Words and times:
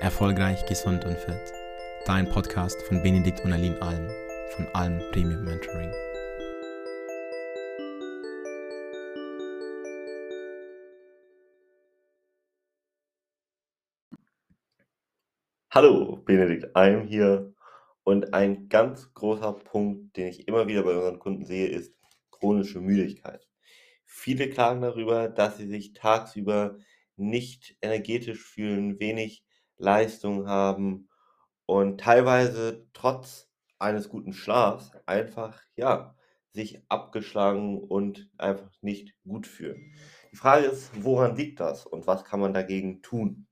Erfolgreich, 0.00 0.64
gesund 0.64 1.04
und 1.04 1.18
fit. 1.18 1.52
Dein 2.06 2.26
Podcast 2.26 2.80
von 2.84 3.02
Benedikt 3.02 3.44
und 3.44 3.52
Aline 3.52 3.82
Alm 3.82 4.08
von 4.56 4.66
Alm 4.68 4.98
Premium 5.12 5.44
Mentoring. 5.44 5.92
Hallo, 15.70 16.16
Benedikt 16.24 16.74
Alm 16.74 17.06
hier. 17.06 17.52
Und 18.02 18.32
ein 18.32 18.70
ganz 18.70 19.12
großer 19.12 19.52
Punkt, 19.52 20.16
den 20.16 20.28
ich 20.28 20.48
immer 20.48 20.66
wieder 20.66 20.82
bei 20.82 20.94
unseren 20.94 21.18
Kunden 21.18 21.44
sehe, 21.44 21.68
ist 21.68 21.94
chronische 22.30 22.80
Müdigkeit. 22.80 23.46
Viele 24.06 24.48
klagen 24.48 24.80
darüber, 24.80 25.28
dass 25.28 25.58
sie 25.58 25.68
sich 25.68 25.92
tagsüber 25.92 26.78
nicht 27.16 27.76
energetisch 27.82 28.42
fühlen, 28.42 28.98
wenig 28.98 29.44
Leistung 29.80 30.46
haben 30.46 31.08
und 31.66 32.00
teilweise 32.00 32.86
trotz 32.92 33.50
eines 33.78 34.08
guten 34.08 34.32
Schlafs 34.32 34.92
einfach, 35.06 35.60
ja, 35.76 36.14
sich 36.52 36.82
abgeschlagen 36.88 37.78
und 37.78 38.28
einfach 38.36 38.70
nicht 38.82 39.14
gut 39.24 39.46
fühlen. 39.46 39.94
Die 40.32 40.36
Frage 40.36 40.66
ist, 40.66 40.90
woran 41.02 41.36
liegt 41.36 41.60
das 41.60 41.86
und 41.86 42.06
was 42.06 42.24
kann 42.24 42.40
man 42.40 42.52
dagegen 42.52 43.02
tun? 43.02 43.46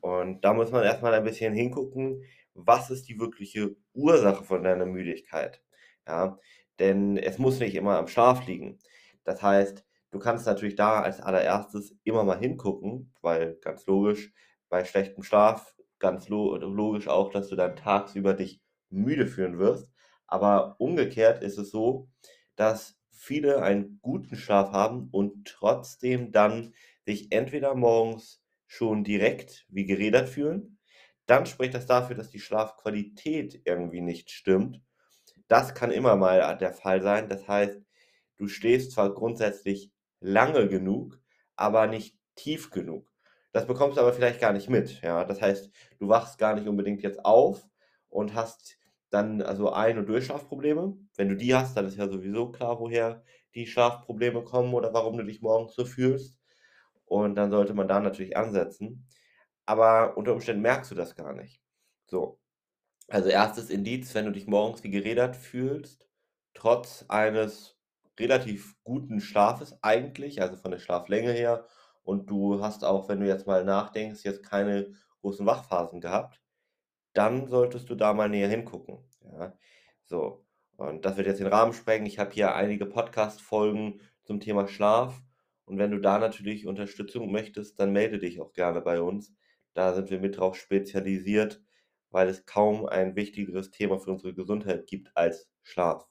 Und 0.00 0.44
da 0.44 0.54
muss 0.54 0.70
man 0.70 0.84
erstmal 0.84 1.14
ein 1.14 1.24
bisschen 1.24 1.52
hingucken, 1.52 2.22
was 2.54 2.90
ist 2.90 3.08
die 3.08 3.18
wirkliche 3.18 3.76
Ursache 3.92 4.44
von 4.44 4.62
deiner 4.62 4.86
Müdigkeit? 4.86 5.62
Ja, 6.06 6.38
denn 6.78 7.16
es 7.16 7.38
muss 7.38 7.58
nicht 7.58 7.74
immer 7.74 7.98
am 7.98 8.06
Schlaf 8.06 8.46
liegen. 8.46 8.78
Das 9.24 9.42
heißt, 9.42 9.84
du 10.12 10.18
kannst 10.18 10.46
natürlich 10.46 10.76
da 10.76 11.00
als 11.02 11.20
allererstes 11.20 11.96
immer 12.04 12.24
mal 12.24 12.38
hingucken, 12.38 13.12
weil 13.20 13.56
ganz 13.60 13.86
logisch, 13.86 14.32
bei 14.68 14.84
schlechtem 14.84 15.22
Schlaf 15.22 15.74
ganz 15.98 16.28
logisch 16.28 17.08
auch, 17.08 17.30
dass 17.30 17.48
du 17.48 17.56
dann 17.56 17.76
tagsüber 17.76 18.34
dich 18.34 18.60
müde 18.90 19.26
fühlen 19.26 19.58
wirst. 19.58 19.90
Aber 20.26 20.76
umgekehrt 20.78 21.42
ist 21.42 21.58
es 21.58 21.70
so, 21.70 22.08
dass 22.56 22.98
viele 23.10 23.62
einen 23.62 23.98
guten 24.02 24.36
Schlaf 24.36 24.72
haben 24.72 25.08
und 25.10 25.46
trotzdem 25.46 26.32
dann 26.32 26.74
sich 27.04 27.32
entweder 27.32 27.74
morgens 27.74 28.42
schon 28.66 29.04
direkt 29.04 29.66
wie 29.68 29.86
gerädert 29.86 30.28
fühlen, 30.28 30.78
dann 31.26 31.46
spricht 31.46 31.74
das 31.74 31.86
dafür, 31.86 32.16
dass 32.16 32.30
die 32.30 32.40
Schlafqualität 32.40 33.62
irgendwie 33.64 34.00
nicht 34.00 34.30
stimmt. 34.30 34.80
Das 35.48 35.74
kann 35.74 35.90
immer 35.90 36.16
mal 36.16 36.56
der 36.58 36.72
Fall 36.72 37.02
sein. 37.02 37.28
Das 37.28 37.46
heißt, 37.48 37.80
du 38.36 38.48
stehst 38.48 38.92
zwar 38.92 39.14
grundsätzlich 39.14 39.92
lange 40.20 40.68
genug, 40.68 41.20
aber 41.56 41.86
nicht 41.86 42.16
tief 42.34 42.70
genug. 42.70 43.10
Das 43.56 43.66
bekommst 43.66 43.96
du 43.96 44.02
aber 44.02 44.12
vielleicht 44.12 44.38
gar 44.38 44.52
nicht 44.52 44.68
mit. 44.68 45.00
Ja? 45.00 45.24
Das 45.24 45.40
heißt, 45.40 45.70
du 45.98 46.08
wachst 46.08 46.36
gar 46.36 46.54
nicht 46.54 46.68
unbedingt 46.68 47.02
jetzt 47.02 47.24
auf 47.24 47.66
und 48.10 48.34
hast 48.34 48.76
dann 49.08 49.40
also 49.40 49.72
Ein- 49.72 49.96
und 49.96 50.10
Durchschlafprobleme. 50.10 50.94
Wenn 51.16 51.30
du 51.30 51.36
die 51.36 51.54
hast, 51.54 51.74
dann 51.74 51.86
ist 51.86 51.96
ja 51.96 52.06
sowieso 52.06 52.50
klar, 52.52 52.78
woher 52.80 53.24
die 53.54 53.66
Schlafprobleme 53.66 54.44
kommen 54.44 54.74
oder 54.74 54.92
warum 54.92 55.16
du 55.16 55.24
dich 55.24 55.40
morgens 55.40 55.74
so 55.74 55.86
fühlst. 55.86 56.38
Und 57.06 57.34
dann 57.36 57.50
sollte 57.50 57.72
man 57.72 57.88
da 57.88 57.98
natürlich 57.98 58.36
ansetzen. 58.36 59.08
Aber 59.64 60.18
unter 60.18 60.34
Umständen 60.34 60.60
merkst 60.60 60.90
du 60.90 60.94
das 60.94 61.16
gar 61.16 61.32
nicht. 61.32 61.62
So. 62.10 62.38
Also 63.08 63.30
erstes 63.30 63.70
Indiz, 63.70 64.14
wenn 64.14 64.26
du 64.26 64.32
dich 64.32 64.46
morgens 64.46 64.84
wie 64.84 64.90
gerädert 64.90 65.34
fühlst, 65.34 66.06
trotz 66.52 67.06
eines 67.08 67.78
relativ 68.20 68.76
guten 68.84 69.18
Schlafes 69.22 69.78
eigentlich, 69.80 70.42
also 70.42 70.56
von 70.56 70.72
der 70.72 70.78
Schlaflänge 70.78 71.32
her, 71.32 71.66
und 72.06 72.30
du 72.30 72.62
hast 72.62 72.84
auch, 72.84 73.08
wenn 73.08 73.20
du 73.20 73.26
jetzt 73.26 73.48
mal 73.48 73.64
nachdenkst, 73.64 74.22
jetzt 74.22 74.44
keine 74.44 74.94
großen 75.22 75.44
Wachphasen 75.44 76.00
gehabt, 76.00 76.40
dann 77.12 77.48
solltest 77.48 77.90
du 77.90 77.96
da 77.96 78.14
mal 78.14 78.28
näher 78.28 78.48
hingucken. 78.48 78.98
Ja? 79.24 79.52
So, 80.04 80.46
und 80.76 81.04
das 81.04 81.16
wird 81.16 81.26
jetzt 81.26 81.40
den 81.40 81.48
Rahmen 81.48 81.72
sprengen. 81.72 82.06
Ich 82.06 82.20
habe 82.20 82.30
hier 82.32 82.54
einige 82.54 82.86
Podcast-Folgen 82.86 84.00
zum 84.22 84.38
Thema 84.38 84.68
Schlaf. 84.68 85.20
Und 85.64 85.78
wenn 85.78 85.90
du 85.90 85.98
da 85.98 86.18
natürlich 86.20 86.68
Unterstützung 86.68 87.32
möchtest, 87.32 87.80
dann 87.80 87.92
melde 87.92 88.20
dich 88.20 88.40
auch 88.40 88.52
gerne 88.52 88.82
bei 88.82 89.00
uns. 89.00 89.34
Da 89.74 89.92
sind 89.92 90.08
wir 90.08 90.20
mit 90.20 90.38
drauf 90.38 90.56
spezialisiert, 90.56 91.60
weil 92.10 92.28
es 92.28 92.46
kaum 92.46 92.86
ein 92.86 93.16
wichtigeres 93.16 93.72
Thema 93.72 93.98
für 93.98 94.12
unsere 94.12 94.32
Gesundheit 94.32 94.86
gibt 94.86 95.10
als 95.16 95.50
Schlaf. 95.64 96.06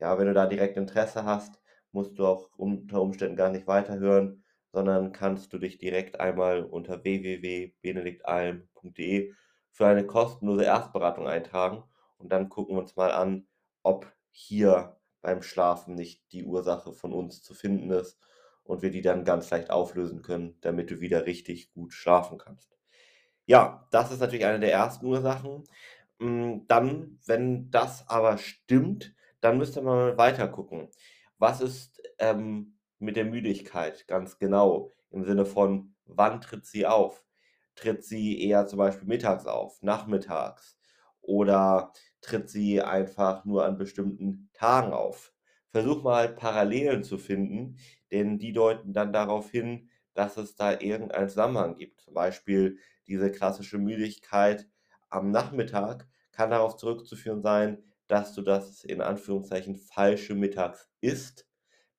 Ja, 0.00 0.18
wenn 0.18 0.26
du 0.26 0.32
da 0.32 0.46
direkt 0.46 0.78
Interesse 0.78 1.24
hast, 1.26 1.60
musst 1.90 2.18
du 2.18 2.24
auch 2.26 2.48
unter 2.56 3.02
Umständen 3.02 3.36
gar 3.36 3.50
nicht 3.50 3.66
weiterhören, 3.66 4.41
sondern 4.72 5.12
kannst 5.12 5.52
du 5.52 5.58
dich 5.58 5.78
direkt 5.78 6.18
einmal 6.20 6.64
unter 6.64 7.04
www.benediktalm.de 7.04 9.32
für 9.70 9.86
eine 9.86 10.06
kostenlose 10.06 10.64
Erstberatung 10.64 11.28
eintragen 11.28 11.84
und 12.18 12.32
dann 12.32 12.48
gucken 12.48 12.74
wir 12.76 12.80
uns 12.80 12.96
mal 12.96 13.12
an, 13.12 13.46
ob 13.82 14.12
hier 14.30 14.96
beim 15.20 15.42
Schlafen 15.42 15.94
nicht 15.94 16.32
die 16.32 16.44
Ursache 16.44 16.92
von 16.92 17.12
uns 17.12 17.42
zu 17.42 17.54
finden 17.54 17.90
ist 17.90 18.18
und 18.64 18.82
wir 18.82 18.90
die 18.90 19.02
dann 19.02 19.24
ganz 19.24 19.50
leicht 19.50 19.70
auflösen 19.70 20.22
können, 20.22 20.56
damit 20.60 20.90
du 20.90 21.00
wieder 21.00 21.26
richtig 21.26 21.72
gut 21.72 21.92
schlafen 21.92 22.38
kannst. 22.38 22.76
Ja, 23.46 23.86
das 23.90 24.12
ist 24.12 24.20
natürlich 24.20 24.46
eine 24.46 24.60
der 24.60 24.72
ersten 24.72 25.06
Ursachen. 25.06 25.64
Hm, 26.20 26.66
dann, 26.68 27.18
wenn 27.26 27.70
das 27.70 28.08
aber 28.08 28.38
stimmt, 28.38 29.14
dann 29.40 29.58
müsste 29.58 29.82
man 29.82 30.16
weiter 30.16 30.48
gucken. 30.48 30.88
Was 31.38 31.60
ist 31.60 32.00
ähm, 32.18 32.78
mit 33.02 33.16
der 33.16 33.24
Müdigkeit 33.24 34.06
ganz 34.08 34.38
genau 34.38 34.92
im 35.10 35.24
Sinne 35.24 35.44
von, 35.46 35.94
wann 36.06 36.40
tritt 36.40 36.66
sie 36.66 36.86
auf? 36.86 37.24
Tritt 37.74 38.04
sie 38.04 38.40
eher 38.42 38.66
zum 38.66 38.78
Beispiel 38.78 39.08
mittags 39.08 39.46
auf, 39.46 39.82
nachmittags 39.82 40.78
oder 41.20 41.92
tritt 42.20 42.48
sie 42.50 42.82
einfach 42.82 43.44
nur 43.44 43.64
an 43.64 43.78
bestimmten 43.78 44.50
Tagen 44.52 44.92
auf? 44.92 45.32
Versuch 45.70 46.02
mal 46.02 46.28
Parallelen 46.34 47.02
zu 47.02 47.18
finden, 47.18 47.78
denn 48.10 48.38
die 48.38 48.52
deuten 48.52 48.92
dann 48.92 49.12
darauf 49.12 49.50
hin, 49.50 49.88
dass 50.14 50.36
es 50.36 50.54
da 50.54 50.72
irgendeinen 50.72 51.28
Zusammenhang 51.30 51.76
gibt. 51.76 52.00
Zum 52.02 52.12
Beispiel 52.14 52.78
diese 53.06 53.30
klassische 53.30 53.78
Müdigkeit 53.78 54.68
am 55.08 55.30
Nachmittag 55.30 56.08
kann 56.32 56.50
darauf 56.50 56.76
zurückzuführen 56.76 57.42
sein, 57.42 57.84
dass 58.06 58.34
du 58.34 58.42
das 58.42 58.84
in 58.84 59.00
Anführungszeichen 59.00 59.76
falsche 59.76 60.34
mittags 60.34 60.90
isst. 61.00 61.46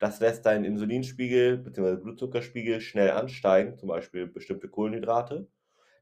Das 0.04 0.20
lässt 0.20 0.46
deinen 0.46 0.66
Insulinspiegel 0.66 1.60
bzw. 1.60 1.96
Blutzuckerspiegel 1.96 2.82
schnell 2.82 3.12
ansteigen, 3.12 3.78
zum 3.78 3.88
Beispiel 3.88 4.28
bestimmte 4.28 4.68
Kohlenhydrate. 4.68 5.48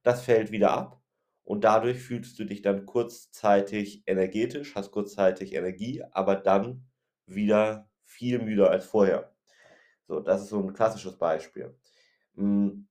Das 0.02 0.24
fällt 0.24 0.50
wieder 0.52 0.72
ab 0.72 1.00
und 1.44 1.64
dadurch 1.64 2.02
fühlst 2.02 2.40
du 2.40 2.46
dich 2.46 2.64
dann 2.64 2.88
kurzzeitig 2.88 4.02
energetisch, 4.08 4.74
hast 4.74 4.90
kurzzeitig 4.90 5.54
Energie, 5.54 6.02
aber 6.14 6.36
dann 6.36 6.90
wieder 7.28 7.92
viel 8.04 8.40
müder 8.40 8.72
als 8.72 8.86
vorher. 8.86 9.36
So, 10.08 10.20
das 10.20 10.42
ist 10.42 10.50
so 10.50 10.58
ein 10.64 10.74
klassisches 10.74 11.20
Beispiel. 11.20 11.78
Ein 12.36 12.42
hm, 12.42 12.88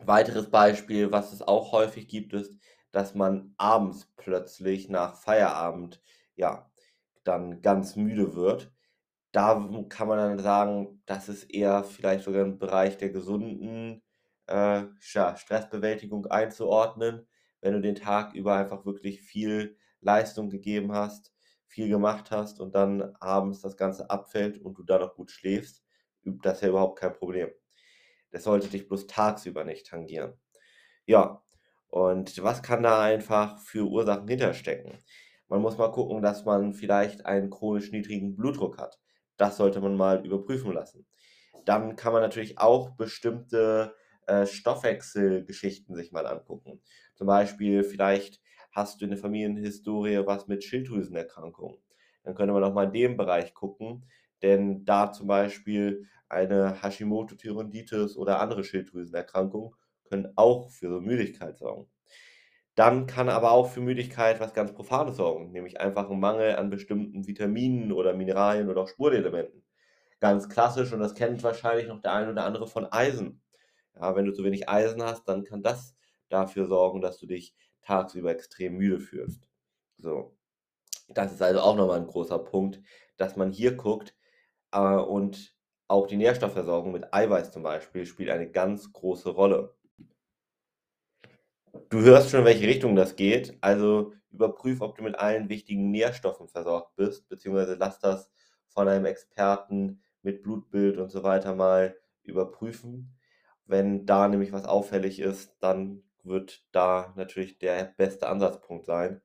weiteres 0.00 0.50
Beispiel, 0.50 1.10
was 1.10 1.32
es 1.32 1.40
auch 1.40 1.72
häufig 1.72 2.08
gibt, 2.08 2.34
ist, 2.34 2.52
dass 2.90 3.14
man 3.14 3.54
abends 3.56 4.12
plötzlich 4.18 4.90
nach 4.90 5.16
Feierabend 5.16 6.02
ja 6.34 6.70
dann 7.24 7.62
ganz 7.62 7.96
müde 7.96 8.34
wird. 8.34 8.70
Da 9.32 9.54
kann 9.88 10.08
man 10.08 10.18
dann 10.18 10.38
sagen, 10.38 11.02
das 11.06 11.28
ist 11.28 11.44
eher 11.44 11.84
vielleicht 11.84 12.24
sogar 12.24 12.42
im 12.42 12.58
Bereich 12.58 12.98
der 12.98 13.10
gesunden 13.10 14.02
äh, 14.46 14.84
ja, 15.12 15.36
Stressbewältigung 15.36 16.26
einzuordnen, 16.26 17.26
wenn 17.60 17.72
du 17.74 17.80
den 17.80 17.94
Tag 17.94 18.34
über 18.34 18.54
einfach 18.56 18.84
wirklich 18.84 19.22
viel 19.22 19.76
Leistung 20.00 20.50
gegeben 20.50 20.92
hast, 20.92 21.32
viel 21.66 21.88
gemacht 21.88 22.30
hast 22.30 22.60
und 22.60 22.74
dann 22.74 23.14
abends 23.20 23.60
das 23.62 23.76
Ganze 23.76 24.10
abfällt 24.10 24.58
und 24.60 24.76
du 24.78 24.82
dann 24.82 25.00
noch 25.00 25.14
gut 25.14 25.30
schläfst, 25.30 25.82
das 26.24 26.60
ja 26.60 26.68
überhaupt 26.68 26.98
kein 26.98 27.14
Problem. 27.14 27.50
Das 28.30 28.44
sollte 28.44 28.68
dich 28.68 28.88
bloß 28.88 29.06
tagsüber 29.06 29.64
nicht 29.64 29.86
tangieren. 29.86 30.34
Ja, 31.06 31.42
und 31.88 32.42
was 32.42 32.62
kann 32.62 32.82
da 32.82 33.02
einfach 33.02 33.60
für 33.60 33.86
Ursachen 33.88 34.28
hinterstecken? 34.28 34.98
Man 35.48 35.62
muss 35.62 35.78
mal 35.78 35.92
gucken, 35.92 36.22
dass 36.22 36.44
man 36.44 36.74
vielleicht 36.74 37.26
einen 37.26 37.50
chronisch 37.50 37.92
niedrigen 37.92 38.36
Blutdruck 38.36 38.78
hat. 38.78 39.00
Das 39.42 39.56
sollte 39.56 39.80
man 39.80 39.96
mal 39.96 40.24
überprüfen 40.24 40.72
lassen. 40.72 41.06
Dann 41.64 41.96
kann 41.96 42.12
man 42.12 42.22
natürlich 42.22 42.58
auch 42.58 42.90
bestimmte 42.96 43.94
äh, 44.26 44.46
Stoffwechselgeschichten 44.46 45.94
sich 45.96 46.12
mal 46.12 46.26
angucken. 46.26 46.82
Zum 47.14 47.26
Beispiel 47.26 47.84
vielleicht 47.84 48.40
hast 48.72 49.00
du 49.00 49.04
in 49.06 49.10
der 49.12 49.18
Familienhistorie 49.18 50.24
was 50.26 50.48
mit 50.48 50.64
Schilddrüsenerkrankungen. 50.64 51.78
Dann 52.24 52.34
könnte 52.34 52.52
man 52.54 52.64
auch 52.64 52.74
mal 52.74 52.86
in 52.86 52.92
dem 52.92 53.16
Bereich 53.16 53.54
gucken, 53.54 54.06
denn 54.42 54.84
da 54.84 55.12
zum 55.12 55.26
Beispiel 55.28 56.06
eine 56.28 56.82
Hashimoto-Thyreoiditis 56.82 58.16
oder 58.16 58.40
andere 58.40 58.64
Schilddrüsenerkrankungen 58.64 59.72
können 60.04 60.32
auch 60.36 60.70
für 60.70 60.88
so 60.90 61.00
Müdigkeit 61.00 61.56
sorgen. 61.58 61.90
Dann 62.74 63.06
kann 63.06 63.28
aber 63.28 63.50
auch 63.50 63.68
für 63.68 63.80
Müdigkeit 63.80 64.40
was 64.40 64.54
ganz 64.54 64.72
Profanes 64.72 65.16
sorgen, 65.16 65.52
nämlich 65.52 65.80
einfach 65.80 66.08
ein 66.08 66.20
Mangel 66.20 66.56
an 66.56 66.70
bestimmten 66.70 67.26
Vitaminen 67.26 67.92
oder 67.92 68.14
Mineralien 68.14 68.70
oder 68.70 68.82
auch 68.82 68.88
Spurenelementen. 68.88 69.62
Ganz 70.20 70.48
klassisch, 70.48 70.92
und 70.92 71.00
das 71.00 71.14
kennt 71.14 71.42
wahrscheinlich 71.42 71.88
noch 71.88 72.00
der 72.00 72.12
eine 72.12 72.30
oder 72.30 72.44
andere 72.44 72.66
von 72.66 72.86
Eisen. 72.86 73.42
Ja, 73.94 74.16
wenn 74.16 74.24
du 74.24 74.32
zu 74.32 74.44
wenig 74.44 74.68
Eisen 74.68 75.02
hast, 75.02 75.28
dann 75.28 75.44
kann 75.44 75.62
das 75.62 75.94
dafür 76.30 76.66
sorgen, 76.66 77.02
dass 77.02 77.18
du 77.18 77.26
dich 77.26 77.54
tagsüber 77.82 78.30
extrem 78.30 78.76
müde 78.76 79.00
fühlst. 79.00 79.46
So. 79.98 80.34
Das 81.08 81.32
ist 81.32 81.42
also 81.42 81.60
auch 81.60 81.76
nochmal 81.76 82.00
ein 82.00 82.06
großer 82.06 82.38
Punkt, 82.38 82.80
dass 83.18 83.36
man 83.36 83.52
hier 83.52 83.76
guckt 83.76 84.14
äh, 84.72 84.78
und 84.78 85.54
auch 85.88 86.06
die 86.06 86.16
Nährstoffversorgung 86.16 86.92
mit 86.92 87.12
Eiweiß 87.12 87.52
zum 87.52 87.62
Beispiel 87.62 88.06
spielt 88.06 88.30
eine 88.30 88.50
ganz 88.50 88.92
große 88.92 89.28
Rolle. 89.28 89.74
Du 91.92 92.00
hörst 92.00 92.30
schon, 92.30 92.40
in 92.40 92.46
welche 92.46 92.66
Richtung 92.66 92.96
das 92.96 93.16
geht. 93.16 93.58
Also 93.60 94.14
überprüf, 94.30 94.80
ob 94.80 94.96
du 94.96 95.02
mit 95.02 95.18
allen 95.18 95.50
wichtigen 95.50 95.90
Nährstoffen 95.90 96.48
versorgt 96.48 96.96
bist, 96.96 97.28
beziehungsweise 97.28 97.74
lass 97.74 97.98
das 97.98 98.30
von 98.68 98.88
einem 98.88 99.04
Experten 99.04 100.00
mit 100.22 100.42
Blutbild 100.42 100.96
und 100.96 101.10
so 101.10 101.22
weiter 101.22 101.54
mal 101.54 101.94
überprüfen. 102.22 103.14
Wenn 103.66 104.06
da 104.06 104.26
nämlich 104.26 104.52
was 104.52 104.64
auffällig 104.64 105.20
ist, 105.20 105.54
dann 105.60 106.02
wird 106.22 106.64
da 106.72 107.12
natürlich 107.14 107.58
der 107.58 107.92
beste 107.98 108.26
Ansatzpunkt 108.26 108.86
sein, 108.86 109.20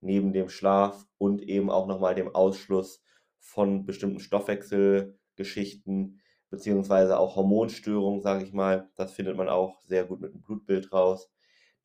neben 0.00 0.32
dem 0.32 0.48
Schlaf 0.48 1.06
und 1.18 1.40
eben 1.40 1.70
auch 1.70 1.86
nochmal 1.86 2.16
dem 2.16 2.34
Ausschluss 2.34 3.00
von 3.38 3.86
bestimmten 3.86 4.18
Stoffwechselgeschichten, 4.18 6.20
beziehungsweise 6.50 7.16
auch 7.16 7.36
Hormonstörungen, 7.36 8.22
sage 8.22 8.42
ich 8.42 8.52
mal. 8.52 8.90
Das 8.96 9.12
findet 9.12 9.36
man 9.36 9.48
auch 9.48 9.80
sehr 9.82 10.04
gut 10.04 10.20
mit 10.20 10.34
dem 10.34 10.42
Blutbild 10.42 10.92
raus, 10.92 11.30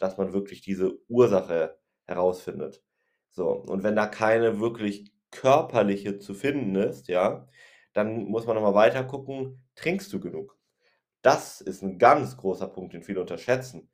dass 0.04 0.18
man 0.18 0.34
wirklich 0.34 0.62
diese 0.62 1.00
Ursache 1.10 1.80
herausfindet. 2.06 2.84
So, 3.32 3.50
und 3.52 3.84
wenn 3.84 3.96
da 3.96 4.08
keine 4.08 4.60
wirklich 4.60 5.14
körperliche 5.32 6.20
zu 6.20 6.34
finden 6.36 6.76
ist, 6.76 7.08
ja, 7.08 7.48
dann 7.94 8.26
muss 8.26 8.46
man 8.46 8.56
nochmal 8.56 8.76
weiter 8.76 9.04
gucken, 9.06 9.66
trinkst 9.76 10.12
du 10.14 10.20
genug? 10.20 10.58
Das 11.22 11.62
ist 11.62 11.82
ein 11.84 11.98
ganz 12.00 12.38
großer 12.38 12.68
Punkt, 12.68 12.94
den 12.94 13.04
viele 13.04 13.22
unterschätzen. 13.22 13.90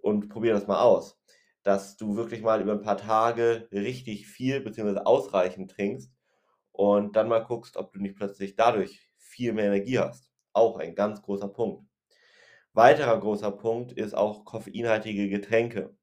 Und 0.00 0.28
probier 0.28 0.54
das 0.54 0.66
mal 0.66 0.80
aus, 0.82 1.20
dass 1.62 1.96
du 1.96 2.16
wirklich 2.16 2.42
mal 2.42 2.62
über 2.62 2.72
ein 2.72 2.82
paar 2.82 2.96
Tage 2.96 3.68
richtig 3.72 4.28
viel 4.28 4.60
bzw. 4.60 5.00
ausreichend 5.00 5.70
trinkst 5.72 6.12
und 6.72 7.16
dann 7.16 7.28
mal 7.28 7.40
guckst, 7.44 7.76
ob 7.76 7.92
du 7.92 8.00
nicht 8.00 8.16
plötzlich 8.16 8.56
dadurch 8.56 9.10
viel 9.18 9.52
mehr 9.52 9.66
Energie 9.66 9.98
hast. 9.98 10.30
Auch 10.52 10.78
ein 10.78 10.94
ganz 10.94 11.22
großer 11.22 11.48
Punkt. 11.48 11.84
Weiterer 12.78 13.18
großer 13.18 13.50
Punkt 13.50 13.90
ist 13.90 14.14
auch 14.14 14.44
koffeinhaltige 14.44 15.28
Getränke. 15.28 15.96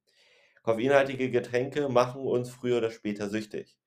Koffeinhaltige 0.62 1.32
Getränke 1.32 1.88
machen 1.88 2.20
uns 2.28 2.50
früher 2.50 2.80
oder 2.80 2.92
später 2.92 3.30
süchtig. 3.30 3.78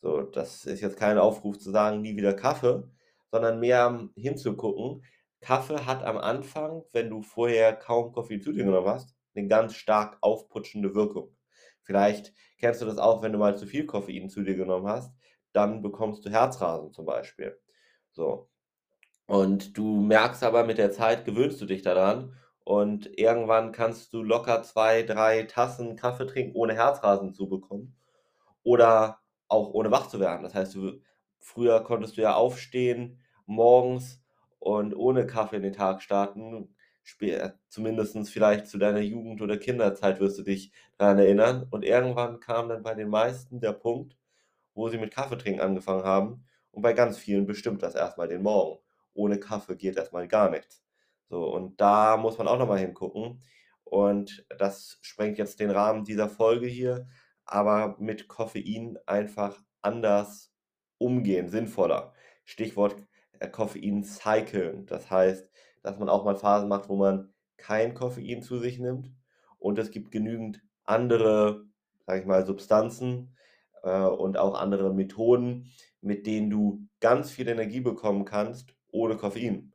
So, 0.00 0.22
das 0.22 0.64
ist 0.64 0.80
jetzt 0.80 0.96
kein 0.96 1.18
Aufruf 1.18 1.58
zu 1.58 1.70
sagen, 1.70 2.00
nie 2.00 2.16
wieder 2.16 2.32
Kaffee, 2.32 2.84
sondern 3.30 3.60
mehr 3.60 4.08
hinzugucken. 4.16 5.04
Kaffee 5.42 5.84
hat 5.84 6.02
am 6.02 6.16
Anfang, 6.16 6.84
wenn 6.92 7.10
du 7.10 7.20
vorher 7.20 7.76
kaum 7.76 8.12
Koffein 8.12 8.40
zu 8.40 8.52
dir 8.52 8.64
genommen 8.64 8.88
hast, 8.88 9.14
eine 9.34 9.46
ganz 9.46 9.74
stark 9.74 10.16
aufputschende 10.22 10.94
Wirkung. 10.94 11.36
Vielleicht 11.82 12.32
kennst 12.56 12.80
du 12.80 12.86
das 12.86 12.96
auch, 12.96 13.20
wenn 13.20 13.32
du 13.32 13.38
mal 13.38 13.58
zu 13.58 13.66
viel 13.66 13.84
Koffein 13.84 14.30
zu 14.30 14.40
dir 14.40 14.56
genommen 14.56 14.88
hast, 14.88 15.12
dann 15.52 15.82
bekommst 15.82 16.24
du 16.24 16.30
Herzrasen 16.30 16.92
zum 16.94 17.04
Beispiel. 17.04 17.60
So. 18.10 18.48
Und 19.28 19.78
du 19.78 20.00
merkst 20.02 20.42
aber 20.44 20.64
mit 20.64 20.78
der 20.78 20.90
Zeit, 20.92 21.24
gewöhnst 21.26 21.60
du 21.60 21.66
dich 21.66 21.82
daran 21.82 22.34
und 22.64 23.18
irgendwann 23.18 23.72
kannst 23.72 24.12
du 24.14 24.22
locker 24.22 24.62
zwei, 24.64 25.02
drei 25.04 25.44
Tassen 25.44 25.96
Kaffee 25.96 26.26
trinken, 26.26 26.56
ohne 26.56 26.74
Herzrasen 26.74 27.34
zu 27.34 27.48
bekommen. 27.48 27.96
Oder 28.64 29.20
auch 29.48 29.70
ohne 29.74 29.90
wach 29.90 30.08
zu 30.08 30.20
werden. 30.20 30.42
Das 30.44 30.54
heißt, 30.54 30.74
du, 30.74 31.00
früher 31.38 31.82
konntest 31.84 32.16
du 32.16 32.22
ja 32.22 32.34
aufstehen 32.34 33.20
morgens 33.46 34.22
und 34.60 34.94
ohne 34.96 35.26
Kaffee 35.26 35.56
in 35.56 35.62
den 35.62 35.72
Tag 35.74 36.02
starten. 36.02 36.74
Äh, 37.20 37.50
Zumindest 37.68 38.30
vielleicht 38.30 38.66
zu 38.68 38.78
deiner 38.78 39.00
Jugend- 39.00 39.42
oder 39.42 39.58
Kinderzeit 39.58 40.20
wirst 40.20 40.38
du 40.38 40.42
dich 40.42 40.72
daran 40.98 41.18
erinnern. 41.18 41.66
Und 41.70 41.84
irgendwann 41.84 42.40
kam 42.40 42.68
dann 42.68 42.82
bei 42.82 42.94
den 42.94 43.08
meisten 43.10 43.60
der 43.60 43.72
Punkt, 43.72 44.16
wo 44.74 44.88
sie 44.90 44.98
mit 44.98 45.12
Kaffeetrinken 45.14 45.62
angefangen 45.62 46.04
haben. 46.04 46.46
Und 46.72 46.82
bei 46.82 46.92
ganz 46.94 47.18
vielen 47.18 47.46
bestimmt 47.46 47.82
das 47.82 47.94
erstmal 47.96 48.28
den 48.28 48.42
Morgen. 48.42 48.80
Ohne 49.18 49.40
Kaffee 49.40 49.76
geht 49.76 49.96
erstmal 49.96 50.28
gar 50.28 50.48
nichts. 50.48 50.84
So, 51.28 51.52
und 51.52 51.80
da 51.80 52.16
muss 52.16 52.38
man 52.38 52.46
auch 52.48 52.58
nochmal 52.58 52.78
hingucken. 52.78 53.42
Und 53.84 54.46
das 54.58 54.98
sprengt 55.02 55.38
jetzt 55.38 55.58
den 55.60 55.70
Rahmen 55.70 56.04
dieser 56.04 56.28
Folge 56.28 56.66
hier, 56.68 57.08
aber 57.44 57.96
mit 57.98 58.28
Koffein 58.28 58.96
einfach 59.06 59.60
anders 59.82 60.52
umgehen, 60.98 61.48
sinnvoller. 61.48 62.12
Stichwort 62.44 62.96
äh, 63.40 63.48
Koffein 63.48 64.04
cyclen. 64.04 64.86
Das 64.86 65.10
heißt, 65.10 65.50
dass 65.82 65.98
man 65.98 66.08
auch 66.08 66.24
mal 66.24 66.36
Phasen 66.36 66.68
macht, 66.68 66.88
wo 66.88 66.96
man 66.96 67.32
kein 67.56 67.94
Koffein 67.94 68.42
zu 68.42 68.58
sich 68.58 68.78
nimmt. 68.78 69.10
Und 69.58 69.78
es 69.78 69.90
gibt 69.90 70.12
genügend 70.12 70.62
andere, 70.84 71.66
sage 72.06 72.20
ich 72.20 72.26
mal, 72.26 72.46
Substanzen 72.46 73.34
äh, 73.82 74.00
und 74.02 74.38
auch 74.38 74.54
andere 74.54 74.94
Methoden, 74.94 75.72
mit 76.00 76.26
denen 76.26 76.50
du 76.50 76.86
ganz 77.00 77.32
viel 77.32 77.48
Energie 77.48 77.80
bekommen 77.80 78.24
kannst 78.24 78.77
ohne 78.98 79.16
Koffein. 79.16 79.72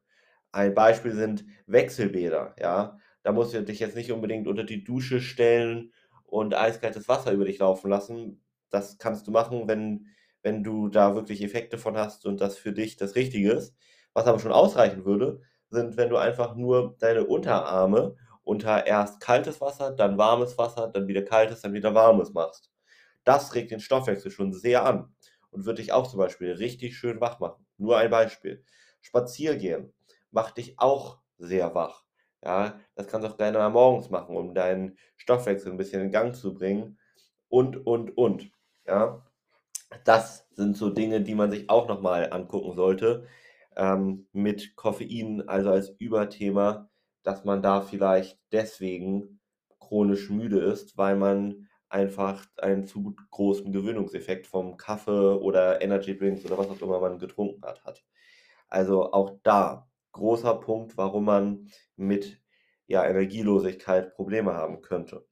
Ein 0.51 0.73
Beispiel 0.75 1.13
sind 1.13 1.45
Wechselbäder, 1.67 2.55
ja. 2.59 2.97
Da 3.23 3.31
musst 3.31 3.53
du 3.53 3.63
dich 3.63 3.79
jetzt 3.79 3.95
nicht 3.95 4.11
unbedingt 4.11 4.47
unter 4.47 4.63
die 4.63 4.83
Dusche 4.83 5.21
stellen 5.21 5.93
und 6.25 6.53
eiskaltes 6.55 7.07
Wasser 7.07 7.31
über 7.31 7.45
dich 7.45 7.59
laufen 7.59 7.89
lassen. 7.89 8.43
Das 8.69 8.97
kannst 8.97 9.27
du 9.27 9.31
machen, 9.31 9.67
wenn, 9.67 10.07
wenn 10.41 10.63
du 10.63 10.89
da 10.89 11.15
wirklich 11.15 11.41
Effekte 11.43 11.77
von 11.77 11.97
hast 11.97 12.25
und 12.25 12.41
das 12.41 12.57
für 12.57 12.73
dich 12.73 12.97
das 12.97 13.15
Richtige 13.15 13.51
ist. 13.53 13.75
Was 14.13 14.27
aber 14.27 14.39
schon 14.39 14.51
ausreichen 14.51 15.05
würde, 15.05 15.41
sind, 15.69 15.97
wenn 15.97 16.09
du 16.09 16.17
einfach 16.17 16.55
nur 16.55 16.95
deine 16.99 17.25
Unterarme 17.25 18.15
unter 18.43 18.85
erst 18.85 19.19
kaltes 19.21 19.61
Wasser, 19.61 19.91
dann 19.91 20.17
warmes 20.17 20.57
Wasser, 20.57 20.89
dann 20.93 21.07
wieder 21.07 21.23
kaltes, 21.23 21.61
dann 21.61 21.73
wieder 21.73 21.95
warmes 21.95 22.33
machst. 22.33 22.71
Das 23.23 23.55
regt 23.55 23.71
den 23.71 23.79
Stoffwechsel 23.79 24.31
schon 24.31 24.53
sehr 24.53 24.85
an 24.85 25.13
und 25.51 25.65
wird 25.65 25.79
dich 25.79 25.91
auch 25.93 26.07
zum 26.09 26.19
Beispiel 26.19 26.51
richtig 26.53 26.97
schön 26.97 27.21
wach 27.21 27.39
machen. 27.39 27.65
Nur 27.77 27.97
ein 27.97 28.09
Beispiel. 28.11 28.63
Spaziergehen 29.03 29.93
macht 30.31 30.57
dich 30.57 30.79
auch 30.79 31.19
sehr 31.37 31.75
wach. 31.75 32.03
Ja, 32.43 32.79
das 32.95 33.07
kannst 33.07 33.27
du 33.27 33.31
auch 33.31 33.37
gerne 33.37 33.57
mal 33.57 33.69
morgens 33.69 34.09
machen, 34.09 34.35
um 34.35 34.53
deinen 34.53 34.97
Stoffwechsel 35.15 35.71
ein 35.71 35.77
bisschen 35.77 36.01
in 36.01 36.11
Gang 36.11 36.35
zu 36.35 36.53
bringen. 36.53 36.97
Und, 37.47 37.85
und, 37.85 38.17
und. 38.17 38.51
Ja, 38.85 39.23
das 40.03 40.47
sind 40.51 40.75
so 40.75 40.89
Dinge, 40.89 41.21
die 41.21 41.35
man 41.35 41.51
sich 41.51 41.69
auch 41.69 41.87
nochmal 41.87 42.33
angucken 42.33 42.75
sollte. 42.75 43.27
Ähm, 43.75 44.27
mit 44.33 44.75
Koffein, 44.75 45.47
also 45.47 45.69
als 45.71 45.89
Überthema, 45.99 46.89
dass 47.23 47.45
man 47.45 47.61
da 47.61 47.81
vielleicht 47.81 48.39
deswegen 48.51 49.39
chronisch 49.79 50.29
müde 50.29 50.59
ist, 50.59 50.97
weil 50.97 51.15
man 51.15 51.69
einfach 51.89 52.45
einen 52.57 52.87
zu 52.87 53.15
großen 53.31 53.71
Gewöhnungseffekt 53.71 54.47
vom 54.47 54.77
Kaffee 54.77 55.37
oder 55.39 55.81
Energy 55.81 56.17
Drinks 56.17 56.43
oder 56.45 56.57
was 56.57 56.69
auch 56.69 56.81
immer 56.81 56.99
man 56.99 57.19
getrunken 57.19 57.63
hat. 57.63 57.83
hat. 57.85 58.03
Also 58.73 59.13
auch 59.13 59.39
da 59.43 59.87
großer 60.13 60.55
Punkt, 60.55 60.97
warum 60.97 61.25
man 61.25 61.69
mit 61.95 62.41
ja, 62.87 63.05
Energielosigkeit 63.05 64.15
Probleme 64.15 64.53
haben 64.53 64.81
könnte. 64.81 65.27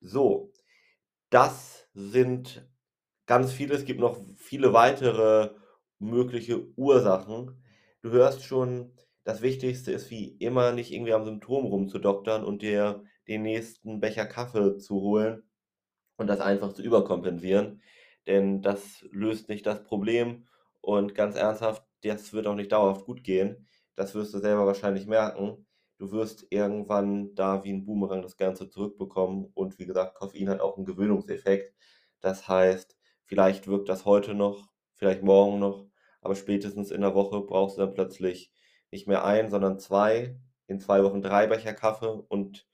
So, 0.00 0.52
das 1.30 1.88
sind 1.94 2.68
ganz 3.26 3.52
viele. 3.52 3.74
Es 3.74 3.84
gibt 3.84 4.00
noch 4.00 4.18
viele 4.36 4.72
weitere 4.72 5.50
mögliche 5.98 6.66
Ursachen. 6.76 7.62
Du 8.02 8.10
hörst 8.10 8.44
schon, 8.44 8.94
das 9.24 9.42
Wichtigste 9.42 9.92
ist 9.92 10.10
wie 10.10 10.28
immer 10.28 10.72
nicht 10.72 10.92
irgendwie 10.92 11.12
am 11.12 11.24
Symptom 11.24 11.66
rumzudoktern 11.66 12.44
und 12.44 12.62
dir 12.62 13.04
den 13.28 13.42
nächsten 13.42 14.00
Becher 14.00 14.26
Kaffee 14.26 14.76
zu 14.78 15.00
holen 15.00 15.42
und 16.16 16.28
das 16.28 16.40
einfach 16.40 16.72
zu 16.72 16.82
überkompensieren, 16.82 17.82
denn 18.26 18.62
das 18.62 19.04
löst 19.10 19.48
nicht 19.48 19.66
das 19.66 19.84
Problem 19.84 20.48
und 20.80 21.14
ganz 21.14 21.36
ernsthaft, 21.36 21.85
das 22.02 22.32
wird 22.32 22.46
auch 22.46 22.54
nicht 22.54 22.72
dauerhaft 22.72 23.04
gut 23.04 23.24
gehen. 23.24 23.66
Das 23.94 24.14
wirst 24.14 24.34
du 24.34 24.38
selber 24.38 24.66
wahrscheinlich 24.66 25.06
merken. 25.06 25.66
Du 25.98 26.10
wirst 26.12 26.46
irgendwann 26.50 27.34
da 27.34 27.64
wie 27.64 27.72
ein 27.72 27.86
Boomerang 27.86 28.22
das 28.22 28.36
Ganze 28.36 28.68
zurückbekommen. 28.68 29.50
Und 29.54 29.78
wie 29.78 29.86
gesagt, 29.86 30.14
Koffein 30.14 30.48
hat 30.48 30.60
auch 30.60 30.76
einen 30.76 30.86
Gewöhnungseffekt. 30.86 31.74
Das 32.20 32.48
heißt, 32.48 32.96
vielleicht 33.24 33.66
wirkt 33.66 33.88
das 33.88 34.04
heute 34.04 34.34
noch, 34.34 34.68
vielleicht 34.94 35.22
morgen 35.22 35.58
noch, 35.58 35.88
aber 36.20 36.34
spätestens 36.34 36.90
in 36.90 37.00
der 37.00 37.14
Woche 37.14 37.40
brauchst 37.40 37.78
du 37.78 37.82
dann 37.82 37.94
plötzlich 37.94 38.52
nicht 38.90 39.06
mehr 39.06 39.24
ein, 39.24 39.50
sondern 39.50 39.78
zwei, 39.78 40.38
in 40.66 40.80
zwei 40.80 41.02
Wochen 41.04 41.22
drei 41.22 41.46
Becher 41.46 41.72
Kaffee 41.72 42.24
und 42.28 42.66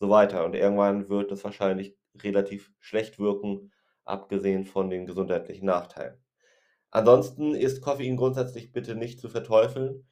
so 0.00 0.10
weiter. 0.10 0.44
Und 0.44 0.54
irgendwann 0.54 1.08
wird 1.08 1.30
das 1.30 1.44
wahrscheinlich 1.44 1.96
relativ 2.22 2.72
schlecht 2.80 3.18
wirken, 3.18 3.72
abgesehen 4.04 4.64
von 4.64 4.90
den 4.90 5.06
gesundheitlichen 5.06 5.66
Nachteilen. 5.66 6.23
Ansonsten 6.94 7.54
ist 7.54 7.82
Koffein 7.82 8.16
grundsätzlich 8.16 8.72
bitte 8.72 8.94
nicht 8.94 9.20
zu 9.20 9.28
verteufeln 9.28 10.06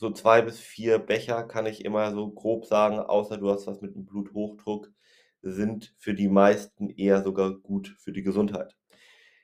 so 0.00 0.12
zwei 0.12 0.42
bis 0.42 0.60
vier 0.60 1.00
Becher 1.00 1.42
kann 1.42 1.66
ich 1.66 1.84
immer 1.84 2.12
so 2.12 2.30
grob 2.30 2.66
sagen, 2.66 3.00
außer 3.00 3.36
du 3.36 3.50
hast 3.50 3.66
was 3.66 3.80
mit 3.80 3.96
dem 3.96 4.06
Bluthochdruck, 4.06 4.92
sind 5.42 5.92
für 5.98 6.14
die 6.14 6.28
meisten 6.28 6.88
eher 6.88 7.22
sogar 7.22 7.52
gut 7.52 7.96
für 7.98 8.12
die 8.12 8.22
Gesundheit. 8.22 8.76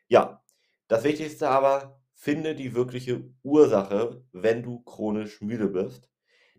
Ja, 0.08 0.44
das 0.86 1.02
Wichtigste 1.02 1.48
aber, 1.48 2.00
finde 2.14 2.54
die 2.54 2.74
wirkliche 2.74 3.24
Ursache, 3.42 4.24
wenn 4.32 4.62
du 4.62 4.80
chronisch 4.84 5.40
müde 5.40 5.68
bist. 5.68 6.08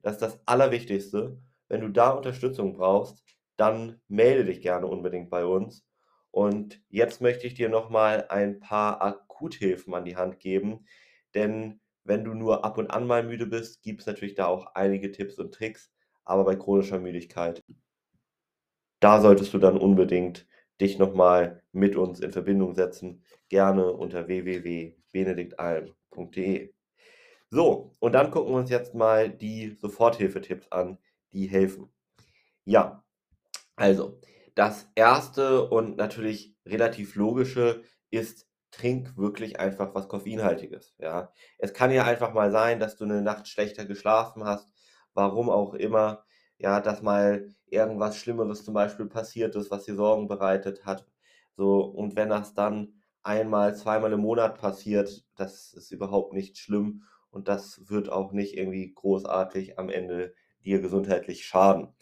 Das 0.01 0.15
ist 0.15 0.21
das 0.21 0.39
Allerwichtigste. 0.45 1.39
Wenn 1.69 1.81
du 1.81 1.89
da 1.89 2.09
Unterstützung 2.09 2.73
brauchst, 2.73 3.23
dann 3.55 4.01
melde 4.09 4.43
dich 4.43 4.61
gerne 4.61 4.87
unbedingt 4.87 5.29
bei 5.29 5.45
uns. 5.45 5.84
Und 6.35 6.83
jetzt 6.89 7.21
möchte 7.21 7.47
ich 7.47 7.53
dir 7.53 7.69
nochmal 7.69 8.25
ein 8.27 8.59
paar 8.59 9.01
Akuthilfen 9.01 9.93
an 9.93 10.03
die 10.03 10.17
Hand 10.17 10.41
geben, 10.41 10.85
denn 11.33 11.79
wenn 12.03 12.25
du 12.25 12.33
nur 12.33 12.65
ab 12.65 12.77
und 12.77 12.91
an 12.91 13.07
mal 13.07 13.23
müde 13.23 13.45
bist, 13.45 13.81
gibt 13.83 14.01
es 14.01 14.05
natürlich 14.05 14.35
da 14.35 14.47
auch 14.47 14.65
einige 14.75 15.13
Tipps 15.13 15.39
und 15.39 15.53
Tricks, 15.53 15.93
aber 16.25 16.43
bei 16.43 16.57
chronischer 16.57 16.99
Müdigkeit, 16.99 17.63
da 18.99 19.21
solltest 19.21 19.53
du 19.53 19.59
dann 19.59 19.77
unbedingt 19.77 20.45
dich 20.81 20.99
nochmal 20.99 21.63
mit 21.71 21.95
uns 21.95 22.19
in 22.19 22.33
Verbindung 22.33 22.75
setzen, 22.75 23.23
gerne 23.47 23.93
unter 23.93 24.27
www.benediktalm.de. 24.27 26.73
So, 27.49 27.93
und 27.99 28.11
dann 28.11 28.31
gucken 28.31 28.51
wir 28.51 28.57
uns 28.57 28.69
jetzt 28.69 28.93
mal 28.93 29.29
die 29.29 29.69
Soforthilfetipps 29.69 30.69
an, 30.69 30.97
die 31.31 31.47
helfen. 31.47 31.93
Ja, 32.65 33.05
also, 33.77 34.19
das 34.55 34.89
erste 34.95 35.69
und 35.69 35.97
natürlich 35.97 36.55
relativ 36.65 37.15
logische 37.15 37.83
ist, 38.09 38.47
trink 38.71 39.17
wirklich 39.17 39.59
einfach 39.59 39.95
was 39.95 40.07
Koffeinhaltiges. 40.09 40.95
Ja. 40.99 41.31
Es 41.59 41.73
kann 41.73 41.91
ja 41.91 42.03
einfach 42.05 42.33
mal 42.33 42.51
sein, 42.51 42.79
dass 42.79 42.97
du 42.97 43.05
eine 43.05 43.21
Nacht 43.21 43.47
schlechter 43.47 43.85
geschlafen 43.85 44.43
hast, 44.45 44.69
warum 45.13 45.49
auch 45.49 45.73
immer, 45.73 46.25
ja, 46.57 46.79
dass 46.81 47.01
mal 47.01 47.49
irgendwas 47.67 48.17
Schlimmeres 48.17 48.63
zum 48.65 48.73
Beispiel 48.73 49.05
passiert 49.07 49.55
ist, 49.55 49.71
was 49.71 49.83
dir 49.85 49.95
Sorgen 49.95 50.27
bereitet 50.27 50.85
hat. 50.85 51.05
So, 51.57 51.81
und 51.81 52.15
wenn 52.15 52.29
das 52.29 52.53
dann 52.53 53.01
einmal, 53.23 53.75
zweimal 53.75 54.13
im 54.13 54.21
Monat 54.21 54.57
passiert, 54.59 55.25
das 55.35 55.73
ist 55.73 55.91
überhaupt 55.91 56.33
nicht 56.33 56.57
schlimm 56.57 57.03
und 57.29 57.47
das 57.47 57.89
wird 57.89 58.09
auch 58.09 58.31
nicht 58.31 58.55
irgendwie 58.57 58.93
großartig 58.93 59.79
am 59.79 59.89
Ende 59.89 60.33
dir 60.63 60.81
gesundheitlich 60.81 61.45
schaden. 61.45 61.93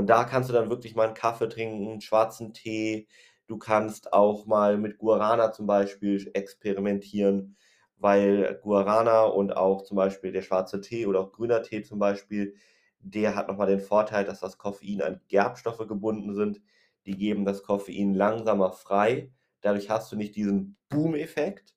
Und 0.00 0.06
da 0.06 0.24
kannst 0.24 0.48
du 0.48 0.54
dann 0.54 0.70
wirklich 0.70 0.94
mal 0.94 1.04
einen 1.04 1.14
Kaffee 1.14 1.46
trinken, 1.50 2.00
schwarzen 2.00 2.54
Tee. 2.54 3.06
Du 3.46 3.58
kannst 3.58 4.14
auch 4.14 4.46
mal 4.46 4.78
mit 4.78 4.96
Guarana 4.96 5.52
zum 5.52 5.66
Beispiel 5.66 6.30
experimentieren, 6.32 7.58
weil 7.98 8.58
Guarana 8.62 9.24
und 9.24 9.54
auch 9.54 9.82
zum 9.82 9.98
Beispiel 9.98 10.32
der 10.32 10.40
schwarze 10.40 10.80
Tee 10.80 11.04
oder 11.04 11.20
auch 11.20 11.32
grüner 11.32 11.62
Tee 11.62 11.82
zum 11.82 11.98
Beispiel, 11.98 12.54
der 13.00 13.34
hat 13.34 13.48
nochmal 13.48 13.66
den 13.66 13.80
Vorteil, 13.80 14.24
dass 14.24 14.40
das 14.40 14.56
Koffein 14.56 15.02
an 15.02 15.20
Gerbstoffe 15.28 15.86
gebunden 15.86 16.34
sind. 16.34 16.62
Die 17.04 17.18
geben 17.18 17.44
das 17.44 17.62
Koffein 17.62 18.14
langsamer 18.14 18.72
frei. 18.72 19.30
Dadurch 19.60 19.90
hast 19.90 20.10
du 20.12 20.16
nicht 20.16 20.34
diesen 20.34 20.78
Boom-Effekt, 20.88 21.74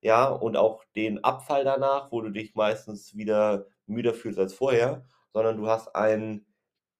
ja, 0.00 0.28
und 0.28 0.56
auch 0.56 0.82
den 0.96 1.22
Abfall 1.24 1.64
danach, 1.64 2.10
wo 2.10 2.22
du 2.22 2.30
dich 2.30 2.54
meistens 2.54 3.14
wieder 3.18 3.66
müder 3.86 4.14
fühlst 4.14 4.38
als 4.38 4.54
vorher, 4.54 5.04
sondern 5.34 5.58
du 5.58 5.68
hast 5.68 5.94
einen 5.94 6.46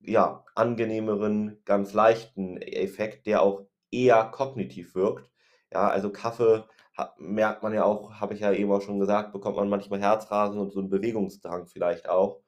ja, 0.06 0.44
angenehmeren, 0.54 1.60
ganz 1.64 1.92
leichten 1.92 2.58
Effekt, 2.58 3.26
der 3.26 3.42
auch 3.42 3.66
eher 3.90 4.24
kognitiv 4.24 4.94
wirkt. 4.94 5.30
Ja, 5.72 5.88
also 5.88 6.10
Kaffee 6.10 6.64
merkt 7.18 7.62
man 7.62 7.74
ja 7.74 7.84
auch, 7.84 8.14
habe 8.20 8.34
ich 8.34 8.40
ja 8.40 8.52
eben 8.52 8.72
auch 8.72 8.80
schon 8.80 9.00
gesagt, 9.00 9.32
bekommt 9.32 9.56
man 9.56 9.68
manchmal 9.68 10.00
Herzrasen 10.00 10.58
und 10.58 10.72
so 10.72 10.80
einen 10.80 10.90
Bewegungsdrang 10.90 11.66
vielleicht 11.66 12.08
auch. 12.08 12.40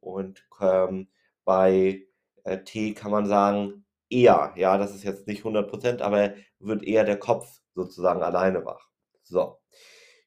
Und 0.00 0.46
ähm, 0.60 1.08
bei 1.44 2.06
äh, 2.44 2.58
Tee 2.64 2.94
kann 2.94 3.10
man 3.10 3.26
sagen, 3.26 3.84
eher, 4.10 4.52
ja, 4.56 4.78
das 4.78 4.94
ist 4.94 5.04
jetzt 5.04 5.26
nicht 5.26 5.44
100%, 5.44 6.02
aber 6.02 6.34
wird 6.60 6.82
eher 6.84 7.04
der 7.04 7.18
Kopf 7.18 7.60
sozusagen 7.74 8.22
alleine 8.22 8.64
wach. 8.64 8.88
So. 9.22 9.58